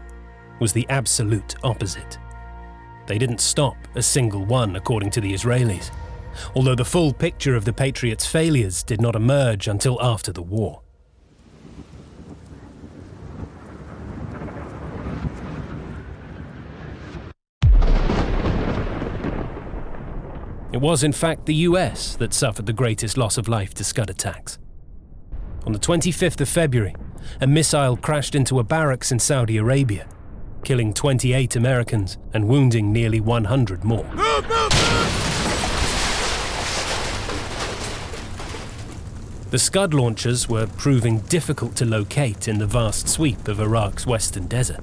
[0.60, 2.18] was the absolute opposite.
[3.08, 5.92] they didn't stop a single one, according to the Israelis,
[6.56, 10.82] although the full picture of the Patriots' failures did not emerge until after the war.
[20.72, 24.10] It was, in fact, the US that suffered the greatest loss of life to Scud
[24.10, 24.58] attacks.
[25.66, 26.96] On the 25th of February,
[27.42, 30.08] a missile crashed into a barracks in Saudi Arabia,
[30.64, 34.06] killing 28 Americans and wounding nearly 100 more.
[34.06, 35.32] Move, move, move!
[39.52, 44.48] The Scud launchers were proving difficult to locate in the vast sweep of Iraq's western
[44.48, 44.80] desert.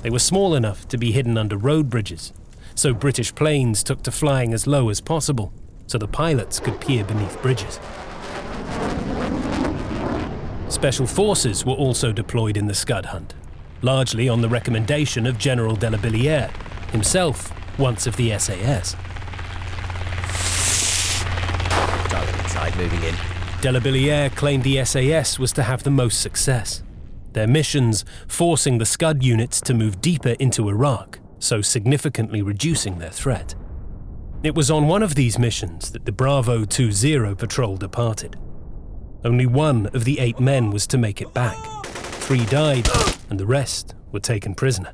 [0.00, 2.32] They were small enough to be hidden under road bridges,
[2.78, 5.52] so British planes took to flying as low as possible
[5.88, 7.80] so the pilots could peer beneath bridges.
[10.68, 13.34] Special forces were also deployed in the Scud hunt,
[13.82, 16.50] largely on the recommendation of General de la Billière,
[16.92, 18.94] himself once of the SAS.
[22.76, 23.14] Moving in.
[23.60, 26.82] De la Billière claimed the SAS was to have the most success,
[27.32, 33.10] their missions forcing the Scud units to move deeper into Iraq, so significantly reducing their
[33.10, 33.54] threat.
[34.42, 38.36] It was on one of these missions that the Bravo 20 patrol departed.
[39.24, 41.56] Only one of the eight men was to make it back.
[41.84, 42.88] Three died,
[43.30, 44.92] and the rest were taken prisoner.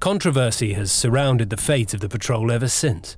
[0.00, 3.16] Controversy has surrounded the fate of the patrol ever since.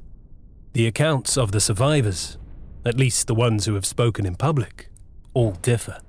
[0.73, 2.37] The accounts of the survivors,
[2.85, 4.91] at least the ones who have spoken in public,
[5.33, 6.01] all differ.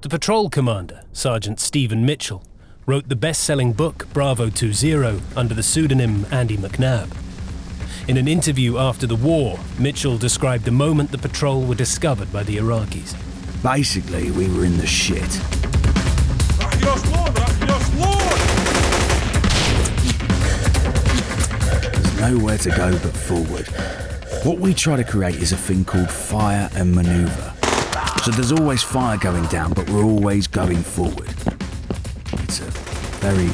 [0.00, 2.44] The patrol commander, Sergeant Stephen Mitchell,
[2.88, 7.14] wrote the best selling book Bravo 20 under the pseudonym Andy McNab.
[8.08, 12.42] In an interview after the war, Mitchell described the moment the patrol were discovered by
[12.44, 13.14] the Iraqis.
[13.62, 15.28] Basically, we were in the shit.
[21.92, 23.66] There's nowhere to go but forward.
[24.46, 27.52] What we try to create is a thing called fire and maneuver.
[28.24, 31.28] So there's always fire going down, but we're always going forward.
[32.48, 32.70] It's a
[33.20, 33.50] very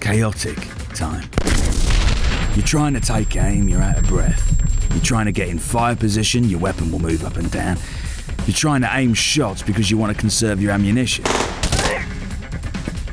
[0.00, 0.56] chaotic
[0.94, 1.28] time.
[2.54, 4.90] You're trying to take aim, you're out of breath.
[4.92, 7.76] You're trying to get in fire position, your weapon will move up and down.
[8.46, 11.24] You're trying to aim shots because you want to conserve your ammunition.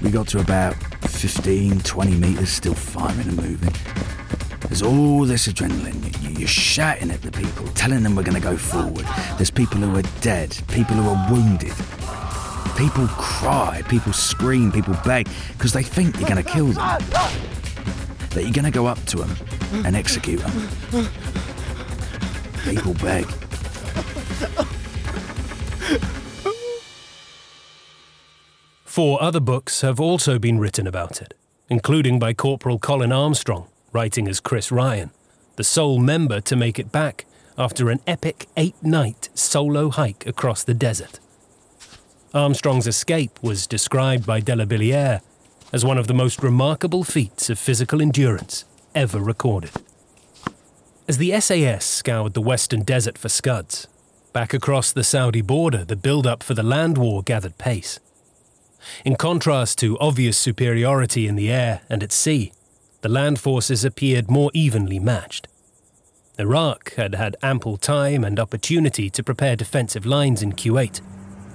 [0.01, 0.75] We got to about
[1.07, 3.73] 15, 20 metres, still firing and moving.
[4.67, 6.21] There's all this adrenaline.
[6.21, 9.05] You- You're shouting at the people, telling them we're going to go forward.
[9.38, 11.71] There's people who are dead, people who are wounded.
[12.78, 16.99] People cry, people scream, people beg because they think you're going to kill them.
[18.32, 19.36] That you're going to go up to them
[19.86, 21.07] and execute them.
[22.64, 23.26] People beg.
[28.84, 31.34] Four other books have also been written about it,
[31.68, 35.09] including by Corporal Colin Armstrong, writing as Chris Ryan,
[35.55, 37.26] the sole member to make it back
[37.57, 41.20] after an epic eight night solo hike across the desert.
[42.34, 45.21] Armstrong's escape was described by de la Billière
[45.71, 48.65] as one of the most remarkable feats of physical endurance
[48.95, 49.69] ever recorded.
[51.07, 53.88] As the SAS scoured the western desert for scuds,
[54.34, 57.99] back across the Saudi border, the build up for the land war gathered pace.
[59.05, 62.51] In contrast to obvious superiority in the air and at sea,
[63.01, 65.47] the land forces appeared more evenly matched.
[66.39, 70.99] Iraq had had ample time and opportunity to prepare defensive lines in Kuwait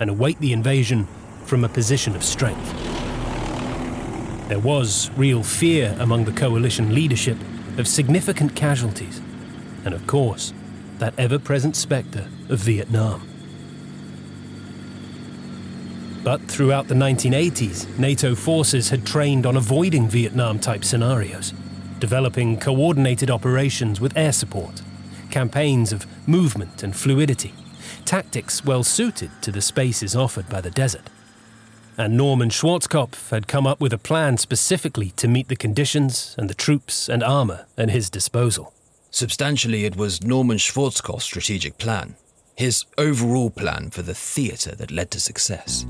[0.00, 1.06] and await the invasion
[1.44, 2.72] from a position of strength.
[4.48, 7.36] There was real fear among the coalition leadership
[7.76, 9.20] of significant casualties,
[9.84, 10.52] and of course,
[10.98, 13.28] that ever present spectre of Vietnam.
[16.24, 21.54] But throughout the 1980s, NATO forces had trained on avoiding Vietnam type scenarios,
[21.98, 24.82] developing coordinated operations with air support,
[25.30, 27.54] campaigns of movement and fluidity,
[28.08, 31.10] tactics well suited to the spaces offered by the desert.
[31.98, 36.48] And Norman Schwarzkopf had come up with a plan specifically to meet the conditions and
[36.48, 38.72] the troops and armour at his disposal.
[39.10, 42.16] Substantially, it was Norman Schwarzkopf's strategic plan,
[42.56, 45.84] his overall plan for the theatre that led to success.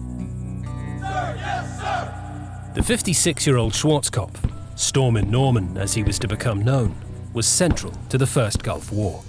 [0.99, 2.73] Sir, yes, sir.
[2.75, 6.97] The 56 year old Schwarzkopf, Stormin Norman as he was to become known,
[7.33, 9.23] was central to the First Gulf War.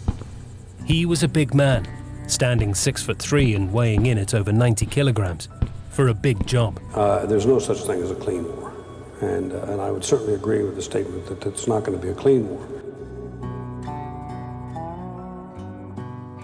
[0.86, 1.86] He was a big man,
[2.32, 5.50] standing six foot three and weighing in at over 90 kilograms,
[5.90, 6.80] for a big job.
[6.94, 8.74] Uh, there's no such thing as a clean war.
[9.22, 12.02] And, uh, and I would certainly agree with the statement that it's not going to
[12.02, 12.66] be a clean war.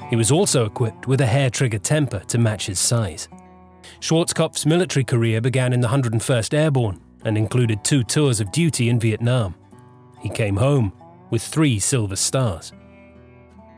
[0.09, 3.27] He was also equipped with a hair trigger temper to match his size.
[4.01, 8.99] Schwarzkopf's military career began in the 101st Airborne and included two tours of duty in
[8.99, 9.55] Vietnam.
[10.21, 10.91] he came home
[11.29, 12.71] with three silver stars.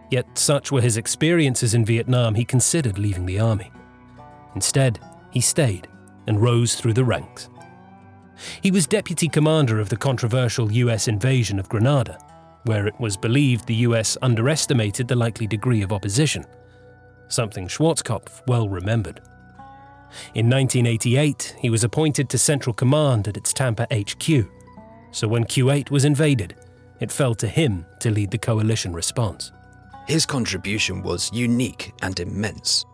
[0.10, 3.72] Yet, such were his experiences in Vietnam, he considered leaving the army.
[4.56, 5.00] Instead,
[5.32, 5.88] he stayed
[6.28, 7.50] and rose through the ranks.
[8.62, 12.18] He was deputy commander of the controversial US invasion of Grenada,
[12.64, 16.46] where it was believed the US underestimated the likely degree of opposition,
[17.28, 19.22] something Schwarzkopf well remembered.
[20.34, 24.48] In 1988, he was appointed to Central Command at its Tampa HQ,
[25.12, 26.56] so when Kuwait was invaded,
[27.00, 29.52] it fell to him to lead the coalition response.
[30.08, 32.86] His contribution was unique and immense.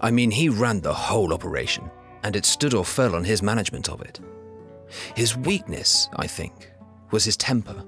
[0.00, 1.88] I mean, he ran the whole operation,
[2.24, 4.18] and it stood or fell on his management of it.
[5.14, 6.72] His weakness, I think,
[7.12, 7.84] was his temper.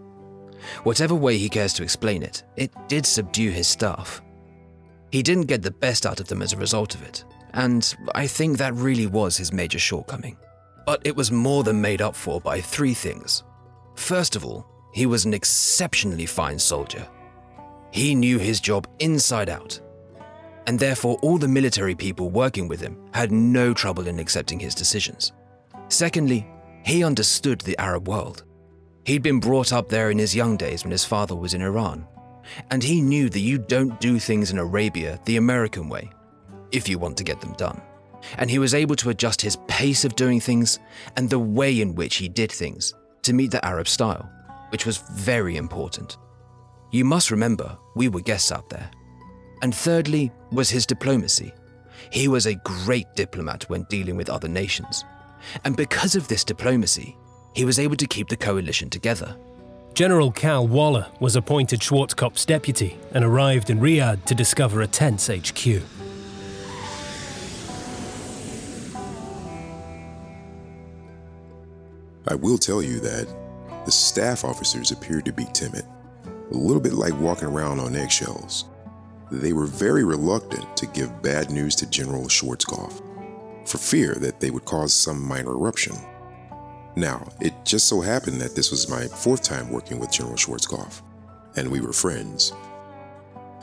[0.84, 4.22] Whatever way he cares to explain it, it did subdue his staff.
[5.10, 7.24] He didn't get the best out of them as a result of it,
[7.54, 10.36] and I think that really was his major shortcoming.
[10.86, 13.42] But it was more than made up for by three things.
[13.96, 17.08] First of all, he was an exceptionally fine soldier.
[17.90, 19.80] He knew his job inside out,
[20.66, 24.74] and therefore all the military people working with him had no trouble in accepting his
[24.74, 25.32] decisions.
[25.88, 26.46] Secondly,
[26.84, 28.44] he understood the Arab world.
[29.04, 32.06] He'd been brought up there in his young days when his father was in Iran,
[32.70, 36.10] and he knew that you don't do things in Arabia the American way,
[36.72, 37.80] if you want to get them done.
[38.36, 40.78] And he was able to adjust his pace of doing things
[41.16, 44.28] and the way in which he did things to meet the Arab style,
[44.70, 46.18] which was very important.
[46.90, 48.90] You must remember, we were guests out there.
[49.60, 51.52] And thirdly, was his diplomacy.
[52.10, 55.04] He was a great diplomat when dealing with other nations.
[55.64, 57.16] And because of this diplomacy,
[57.54, 59.36] he was able to keep the coalition together.
[59.92, 65.26] General Cal Waller was appointed Schwarzkopf's deputy and arrived in Riyadh to discover a tense
[65.28, 65.82] HQ.
[72.28, 73.26] I will tell you that
[73.84, 75.84] the staff officers appeared to be timid,
[76.50, 78.66] a little bit like walking around on eggshells.
[79.30, 83.02] They were very reluctant to give bad news to General Schwarzkopf
[83.68, 85.94] for fear that they would cause some minor eruption.
[86.96, 91.02] Now, it just so happened that this was my fourth time working with General Schwarzkopf,
[91.56, 92.52] and we were friends.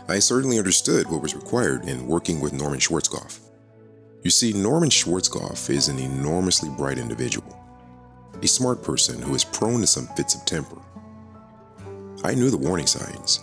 [0.07, 3.39] I certainly understood what was required in working with Norman Schwarzkopf.
[4.23, 7.57] You see, Norman Schwarzkopf is an enormously bright individual,
[8.41, 10.77] a smart person who is prone to some fits of temper.
[12.26, 13.41] I knew the warning signs.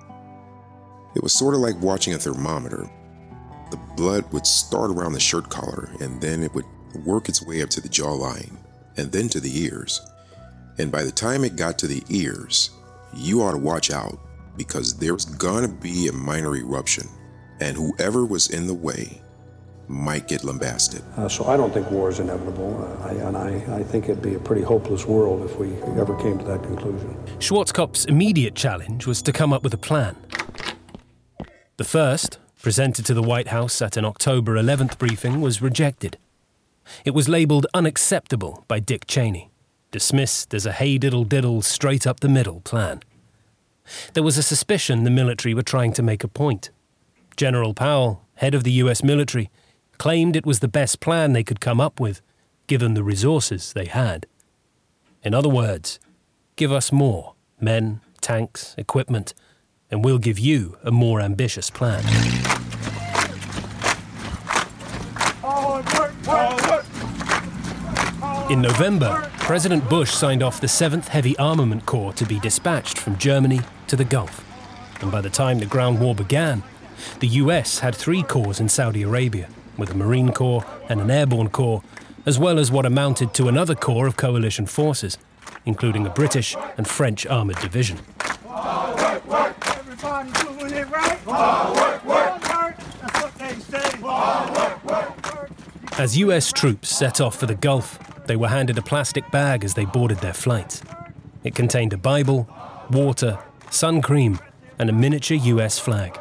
[1.15, 2.91] It was sort of like watching a thermometer.
[3.71, 6.65] The blood would start around the shirt collar and then it would
[7.07, 8.57] work its way up to the jawline
[8.97, 10.01] and then to the ears.
[10.79, 12.71] And by the time it got to the ears,
[13.15, 14.19] you ought to watch out
[14.57, 17.09] because there's gonna be a minor eruption,
[17.61, 19.22] and whoever was in the way
[19.93, 21.03] might get lambasted.
[21.17, 24.23] Uh, so I don't think war is inevitable, uh, I, and I, I think it'd
[24.23, 27.15] be a pretty hopeless world if we ever came to that conclusion.
[27.39, 30.17] Schwarzkopf's immediate challenge was to come up with a plan.
[31.77, 36.17] The first, presented to the White House at an October 11th briefing, was rejected.
[37.05, 39.51] It was labelled unacceptable by Dick Cheney,
[39.91, 43.03] dismissed as a hey diddle diddle straight up the middle plan.
[44.15, 46.71] There was a suspicion the military were trying to make a point.
[47.37, 49.51] General Powell, head of the US military,
[50.03, 52.21] claimed it was the best plan they could come up with,
[52.67, 54.27] given the resources they had.
[55.23, 56.01] In other words,
[56.57, 59.33] give us more men, tanks, equipment,
[59.93, 62.03] and we'll give you a more ambitious plan.
[68.51, 73.17] In November, President Bush signed off the 7th Heavy Armament Corps to be dispatched from
[73.19, 74.45] Germany to the Gulf.
[75.01, 76.65] And by the time the ground war began,
[77.21, 79.49] the US had three corps in Saudi Arabia,
[79.83, 81.83] with a Marine Corps and an Airborne Corps,
[82.25, 85.19] as well as what amounted to another corps of coalition forces,
[85.67, 87.99] including a British and French armoured division.
[95.99, 99.75] As US troops set off for the Gulf, they were handed a plastic bag as
[99.75, 100.81] they boarded their flight.
[101.43, 102.49] It contained a Bible,
[102.89, 104.39] water, sun cream,
[104.79, 106.21] and a miniature US flag.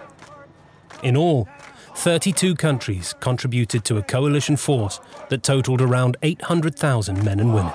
[1.04, 1.48] In all,
[1.96, 7.74] 32 countries contributed to a coalition force that totaled around 800,000 men and women.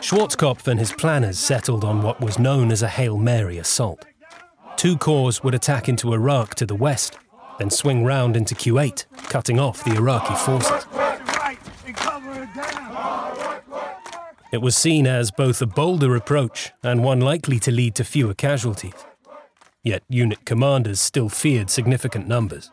[0.00, 4.04] Schwarzkopf and his planners settled on what was known as a Hail Mary assault.
[4.76, 7.18] Two corps would attack into Iraq to the west,
[7.58, 10.86] then swing round into Kuwait, cutting off the Iraqi forces.
[14.50, 18.32] It was seen as both a bolder approach and one likely to lead to fewer
[18.32, 18.94] casualties.
[19.84, 22.70] Yet unit commanders still feared significant numbers.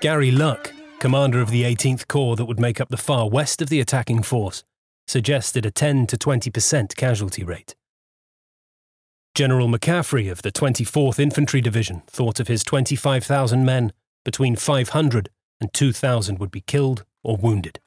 [0.00, 3.68] Gary Luck, commander of the 18th Corps that would make up the far west of
[3.68, 4.64] the attacking force,
[5.06, 7.74] suggested a 10 to 20% casualty rate.
[9.38, 13.92] General McCaffrey of the 24th Infantry Division thought of his 25,000 men,
[14.24, 15.28] between 500
[15.60, 17.78] and 2,000 would be killed or wounded.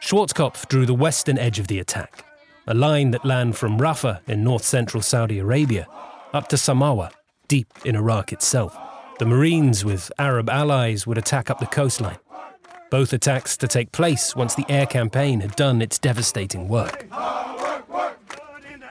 [0.00, 2.24] Schwarzkopf drew the western edge of the attack,
[2.66, 5.86] a line that ran from Rafha in north central Saudi Arabia
[6.32, 7.10] up to Samawa,
[7.48, 8.74] deep in Iraq itself.
[9.18, 12.16] The Marines, with Arab allies, would attack up the coastline.
[12.92, 17.06] Both attacks to take place once the air campaign had done its devastating work.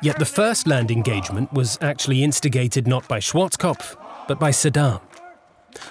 [0.02, 3.96] Yet the first land engagement was actually instigated not by Schwarzkopf,
[4.28, 5.02] but by Saddam.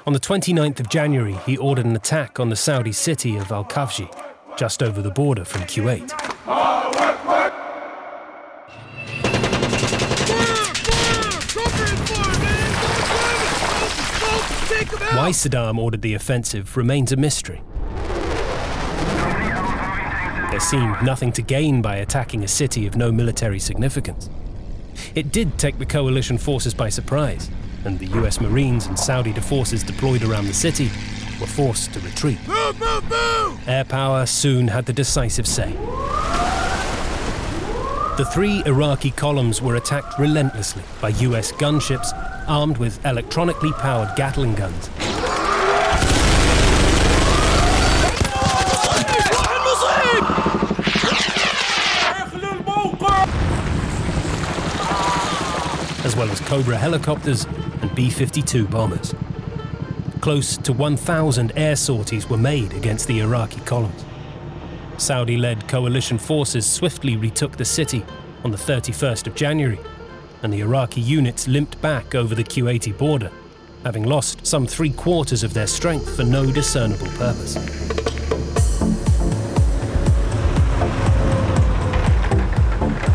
[0.08, 3.64] On the 29th of January, he ordered an attack on the Saudi city of Al
[3.64, 4.12] Khafji,
[4.56, 6.10] just over the border from Kuwait.
[15.14, 17.62] Why Saddam ordered the offensive remains a mystery.
[20.60, 24.28] There seemed nothing to gain by attacking a city of no military significance.
[25.14, 27.50] It did take the coalition forces by surprise,
[27.86, 30.90] and the US Marines and Saudi forces deployed around the city
[31.40, 32.36] were forced to retreat.
[32.46, 33.66] Move, move, move!
[33.66, 35.72] Air power soon had the decisive say.
[38.18, 42.12] The three Iraqi columns were attacked relentlessly by US gunships
[42.46, 44.90] armed with electronically powered Gatling guns.
[56.02, 57.46] As well as Cobra helicopters
[57.80, 59.14] and B 52 bombers.
[60.20, 64.04] Close to 1,000 air sorties were made against the Iraqi columns.
[64.98, 68.04] Saudi led coalition forces swiftly retook the city
[68.44, 69.80] on the 31st of January,
[70.42, 73.30] and the Iraqi units limped back over the Kuwaiti border,
[73.82, 77.56] having lost some three quarters of their strength for no discernible purpose.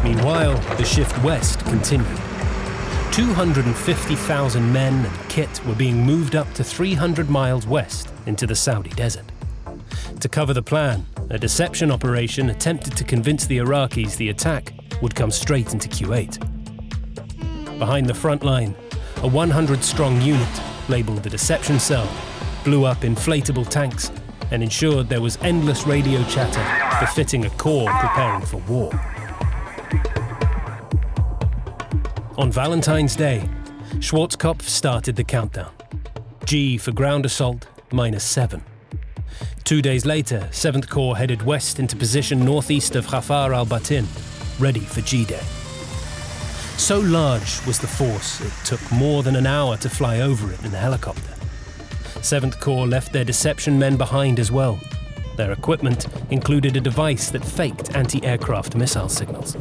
[0.03, 2.24] Meanwhile, the shift west continued.
[3.15, 8.89] 250,000 men and kit were being moved up to 300 miles west into the Saudi
[8.89, 9.23] desert.
[10.19, 15.15] To cover the plan, a deception operation attempted to convince the Iraqis the attack would
[15.15, 16.39] come straight into Kuwait.
[17.79, 18.75] Behind the front line,
[19.23, 22.09] a 100 strong unit, labeled the Deception Cell,
[22.65, 24.11] blew up inflatable tanks
[24.51, 29.14] and ensured there was endless radio chatter befitting a corps preparing for war.
[32.37, 33.49] On Valentine's Day,
[33.99, 35.71] Schwarzkopf started the countdown.
[36.43, 38.61] G for ground assault, minus seven.
[39.63, 44.05] Two days later, 7th Corps headed west into position northeast of Hafar al Batin,
[44.59, 45.41] ready for G Day.
[46.75, 50.61] So large was the force, it took more than an hour to fly over it
[50.65, 51.33] in a helicopter.
[52.19, 54.77] 7th Corps left their deception men behind as well.
[55.37, 59.55] Their equipment included a device that faked anti aircraft missile signals.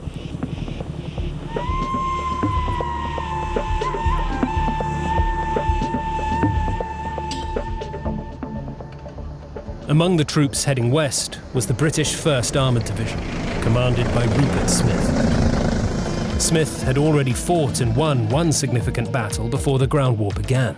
[9.95, 13.21] Among the troops heading west was the British 1st Armoured Division,
[13.63, 16.43] commanded by Rupert Smith.
[16.43, 20.77] Smith had already fought and won one significant battle before the ground war began.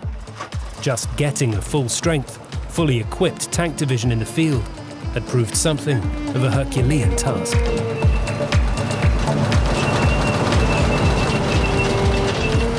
[0.83, 2.37] Just getting a full strength,
[2.71, 4.63] fully equipped tank division in the field
[5.15, 5.97] had proved something
[6.37, 7.57] of a Herculean task.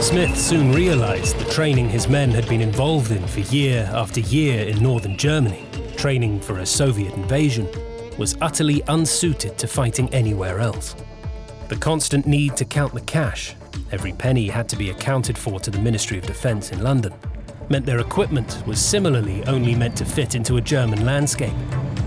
[0.04, 4.68] Smith soon realized the training his men had been involved in for year after year
[4.68, 5.67] in northern Germany,
[5.98, 7.68] training for a Soviet invasion,
[8.18, 10.96] was utterly unsuited to fighting anywhere else.
[11.68, 13.56] The constant need to count the cash,
[13.92, 17.14] every penny had to be accounted for to the Ministry of Defence in London,
[17.70, 21.54] meant their equipment was similarly only meant to fit into a German landscape,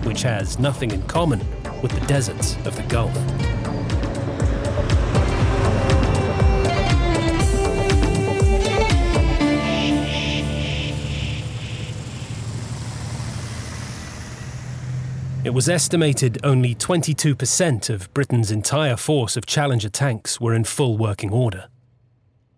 [0.05, 1.41] which has nothing in common
[1.83, 3.15] with the deserts of the Gulf.
[15.43, 20.99] It was estimated only 22% of Britain's entire force of Challenger tanks were in full
[20.99, 21.69] working order.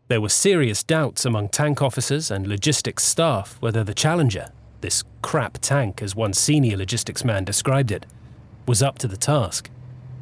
[0.08, 4.48] There were serious doubts among tank officers and logistics staff whether the Challenger,
[4.80, 8.04] this crap tank as one senior logistics man described it,
[8.66, 9.70] was up to the task,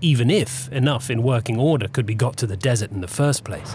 [0.02, 3.42] even if enough in working order could be got to the desert in the first
[3.42, 3.74] place.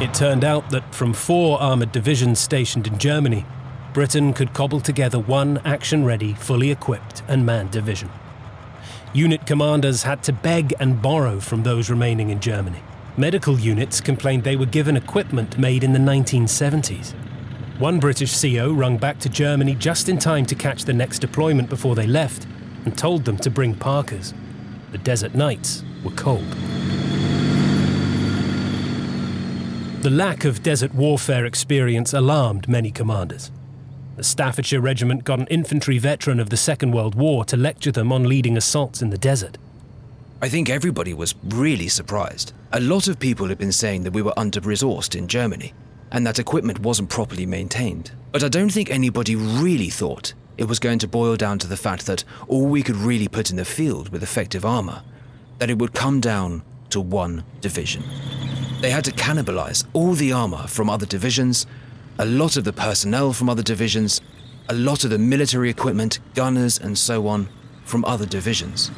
[0.00, 3.44] It turned out that from four armoured divisions stationed in Germany,
[3.92, 8.10] Britain could cobble together one action ready, fully equipped, and manned division.
[9.12, 12.82] Unit commanders had to beg and borrow from those remaining in Germany,
[13.18, 17.12] Medical units complained they were given equipment made in the 1970s.
[17.78, 21.68] One British CO rung back to Germany just in time to catch the next deployment
[21.68, 22.46] before they left
[22.86, 24.32] and told them to bring parkas.
[24.92, 26.50] The desert nights were cold.
[30.00, 33.50] The lack of desert warfare experience alarmed many commanders.
[34.16, 38.12] The Staffordshire Regiment got an infantry veteran of the Second World War to lecture them
[38.12, 39.56] on leading assaults in the desert.
[40.42, 42.52] I think everybody was really surprised.
[42.72, 45.72] A lot of people had been saying that we were under resourced in Germany
[46.10, 48.12] and that equipment wasn't properly maintained.
[48.32, 51.76] But I don't think anybody really thought it was going to boil down to the
[51.76, 55.02] fact that all we could really put in the field with effective armour,
[55.58, 58.04] that it would come down to one division.
[58.82, 61.66] They had to cannibalize all the armour from other divisions,
[62.18, 64.20] a lot of the personnel from other divisions,
[64.68, 67.48] a lot of the military equipment, gunners, and so on
[67.84, 68.90] from other divisions.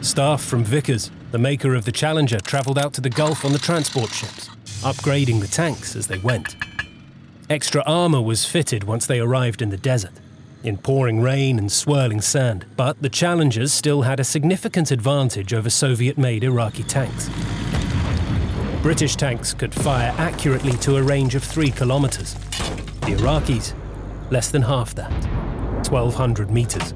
[0.00, 3.58] Staff from Vickers, the maker of the Challenger, travelled out to the Gulf on the
[3.58, 4.48] transport ships,
[4.82, 6.56] upgrading the tanks as they went.
[7.48, 10.12] Extra armour was fitted once they arrived in the desert,
[10.62, 15.70] in pouring rain and swirling sand, but the Challengers still had a significant advantage over
[15.70, 17.28] Soviet made Iraqi tanks.
[18.86, 22.34] British tanks could fire accurately to a range of three kilometres.
[22.34, 23.74] The Iraqis,
[24.30, 25.10] less than half that,
[25.90, 26.94] 1,200 metres.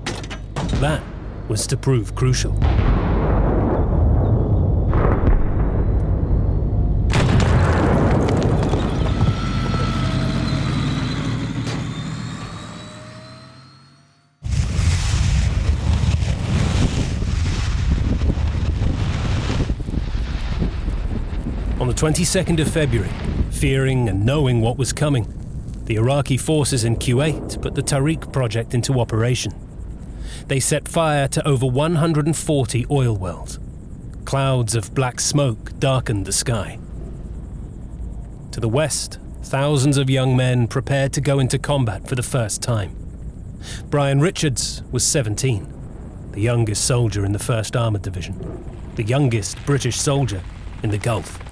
[0.79, 1.03] That
[1.49, 2.53] was to prove crucial.
[22.01, 23.13] 22nd of February,
[23.51, 25.35] fearing and knowing what was coming,
[25.85, 29.53] the Iraqi forces in Kuwait put the Tariq project into operation.
[30.47, 33.59] They set fire to over 140 oil wells.
[34.25, 36.79] Clouds of black smoke darkened the sky.
[38.53, 42.63] To the west, thousands of young men prepared to go into combat for the first
[42.63, 42.97] time.
[43.91, 49.99] Brian Richards was 17, the youngest soldier in the 1st Armoured Division, the youngest British
[50.01, 50.43] soldier
[50.83, 51.50] in the Gulf.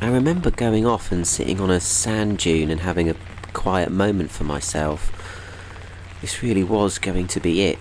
[0.00, 3.16] I remember going off and sitting on a sand dune and having a
[3.52, 5.10] quiet moment for myself.
[6.20, 7.78] This really was going to be it.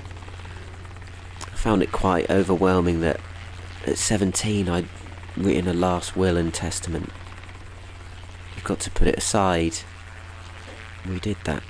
[1.42, 3.20] I found it quite overwhelming that
[3.86, 4.88] at 17 I'd
[5.36, 7.10] written a last will and testament.
[8.56, 9.80] You've got to put it aside.
[11.08, 11.64] We did that.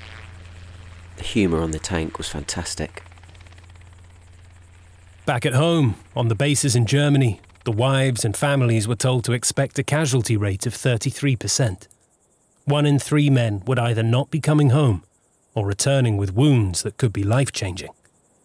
[1.16, 3.02] The humour on the tank was fantastic.
[5.26, 9.32] Back at home, on the bases in Germany, the wives and families were told to
[9.32, 11.88] expect a casualty rate of 33%.
[12.66, 15.02] One in three men would either not be coming home
[15.54, 17.90] or returning with wounds that could be life changing.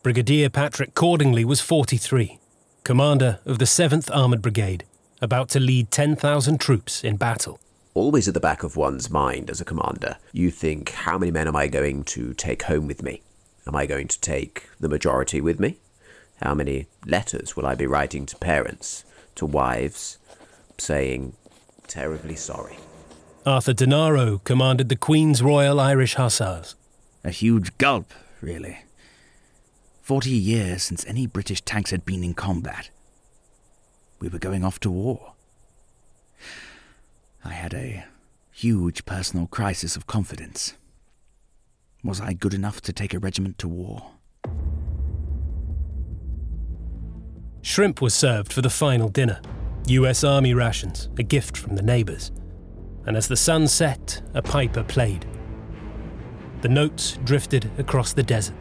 [0.03, 2.39] Brigadier Patrick Cordingley was 43,
[2.83, 4.85] commander of the 7th Armoured Brigade,
[5.21, 7.59] about to lead 10,000 troops in battle.
[7.93, 11.49] Always at the back of one's mind as a commander, you think, how many men
[11.49, 13.21] am I going to take home with me?
[13.67, 15.79] Am I going to take the majority with me?
[16.41, 19.03] How many letters will I be writing to parents,
[19.39, 20.17] to wives,
[20.77, 21.33] saying,
[21.87, 22.77] terribly sorry?
[23.45, 26.75] Arthur Denaro commanded the Queen's Royal Irish Hussars.
[27.23, 28.79] A huge gulp, really.
[30.01, 32.89] Forty years since any British tanks had been in combat.
[34.19, 35.33] We were going off to war.
[37.43, 38.05] I had a
[38.51, 40.73] huge personal crisis of confidence.
[42.03, 44.11] Was I good enough to take a regiment to war?
[47.61, 49.41] Shrimp was served for the final dinner.
[49.87, 52.31] US Army rations, a gift from the neighbours.
[53.05, 55.25] And as the sun set, a piper played.
[56.61, 58.55] The notes drifted across the desert.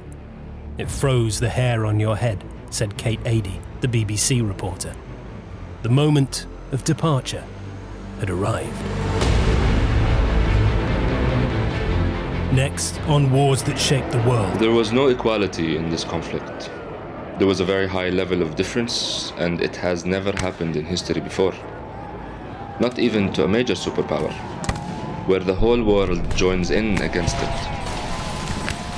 [0.79, 4.95] It froze the hair on your head, said Kate Adie, the BBC reporter.
[5.83, 7.45] The moment of departure
[8.19, 8.83] had arrived.
[12.53, 14.59] Next, on wars that shaped the world.
[14.59, 16.71] There was no equality in this conflict.
[17.39, 21.21] There was a very high level of difference, and it has never happened in history
[21.21, 21.55] before.
[22.81, 24.33] Not even to a major superpower,
[25.29, 27.57] where the whole world joins in against it.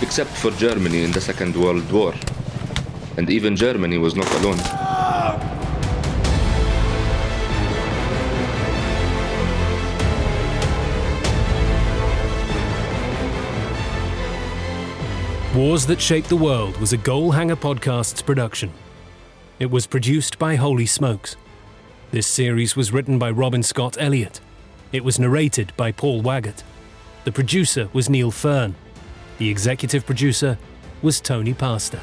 [0.00, 2.14] Except for Germany in the Second World War.
[3.18, 4.99] And even Germany was not alone.
[15.54, 18.72] Wars That Shaped the World was a Goalhanger Podcasts production.
[19.58, 21.34] It was produced by Holy Smokes.
[22.12, 24.40] This series was written by Robin Scott Elliot.
[24.92, 26.62] It was narrated by Paul Waggott.
[27.24, 28.76] The producer was Neil Fearn.
[29.38, 30.56] The executive producer
[31.02, 32.00] was Tony Pastor.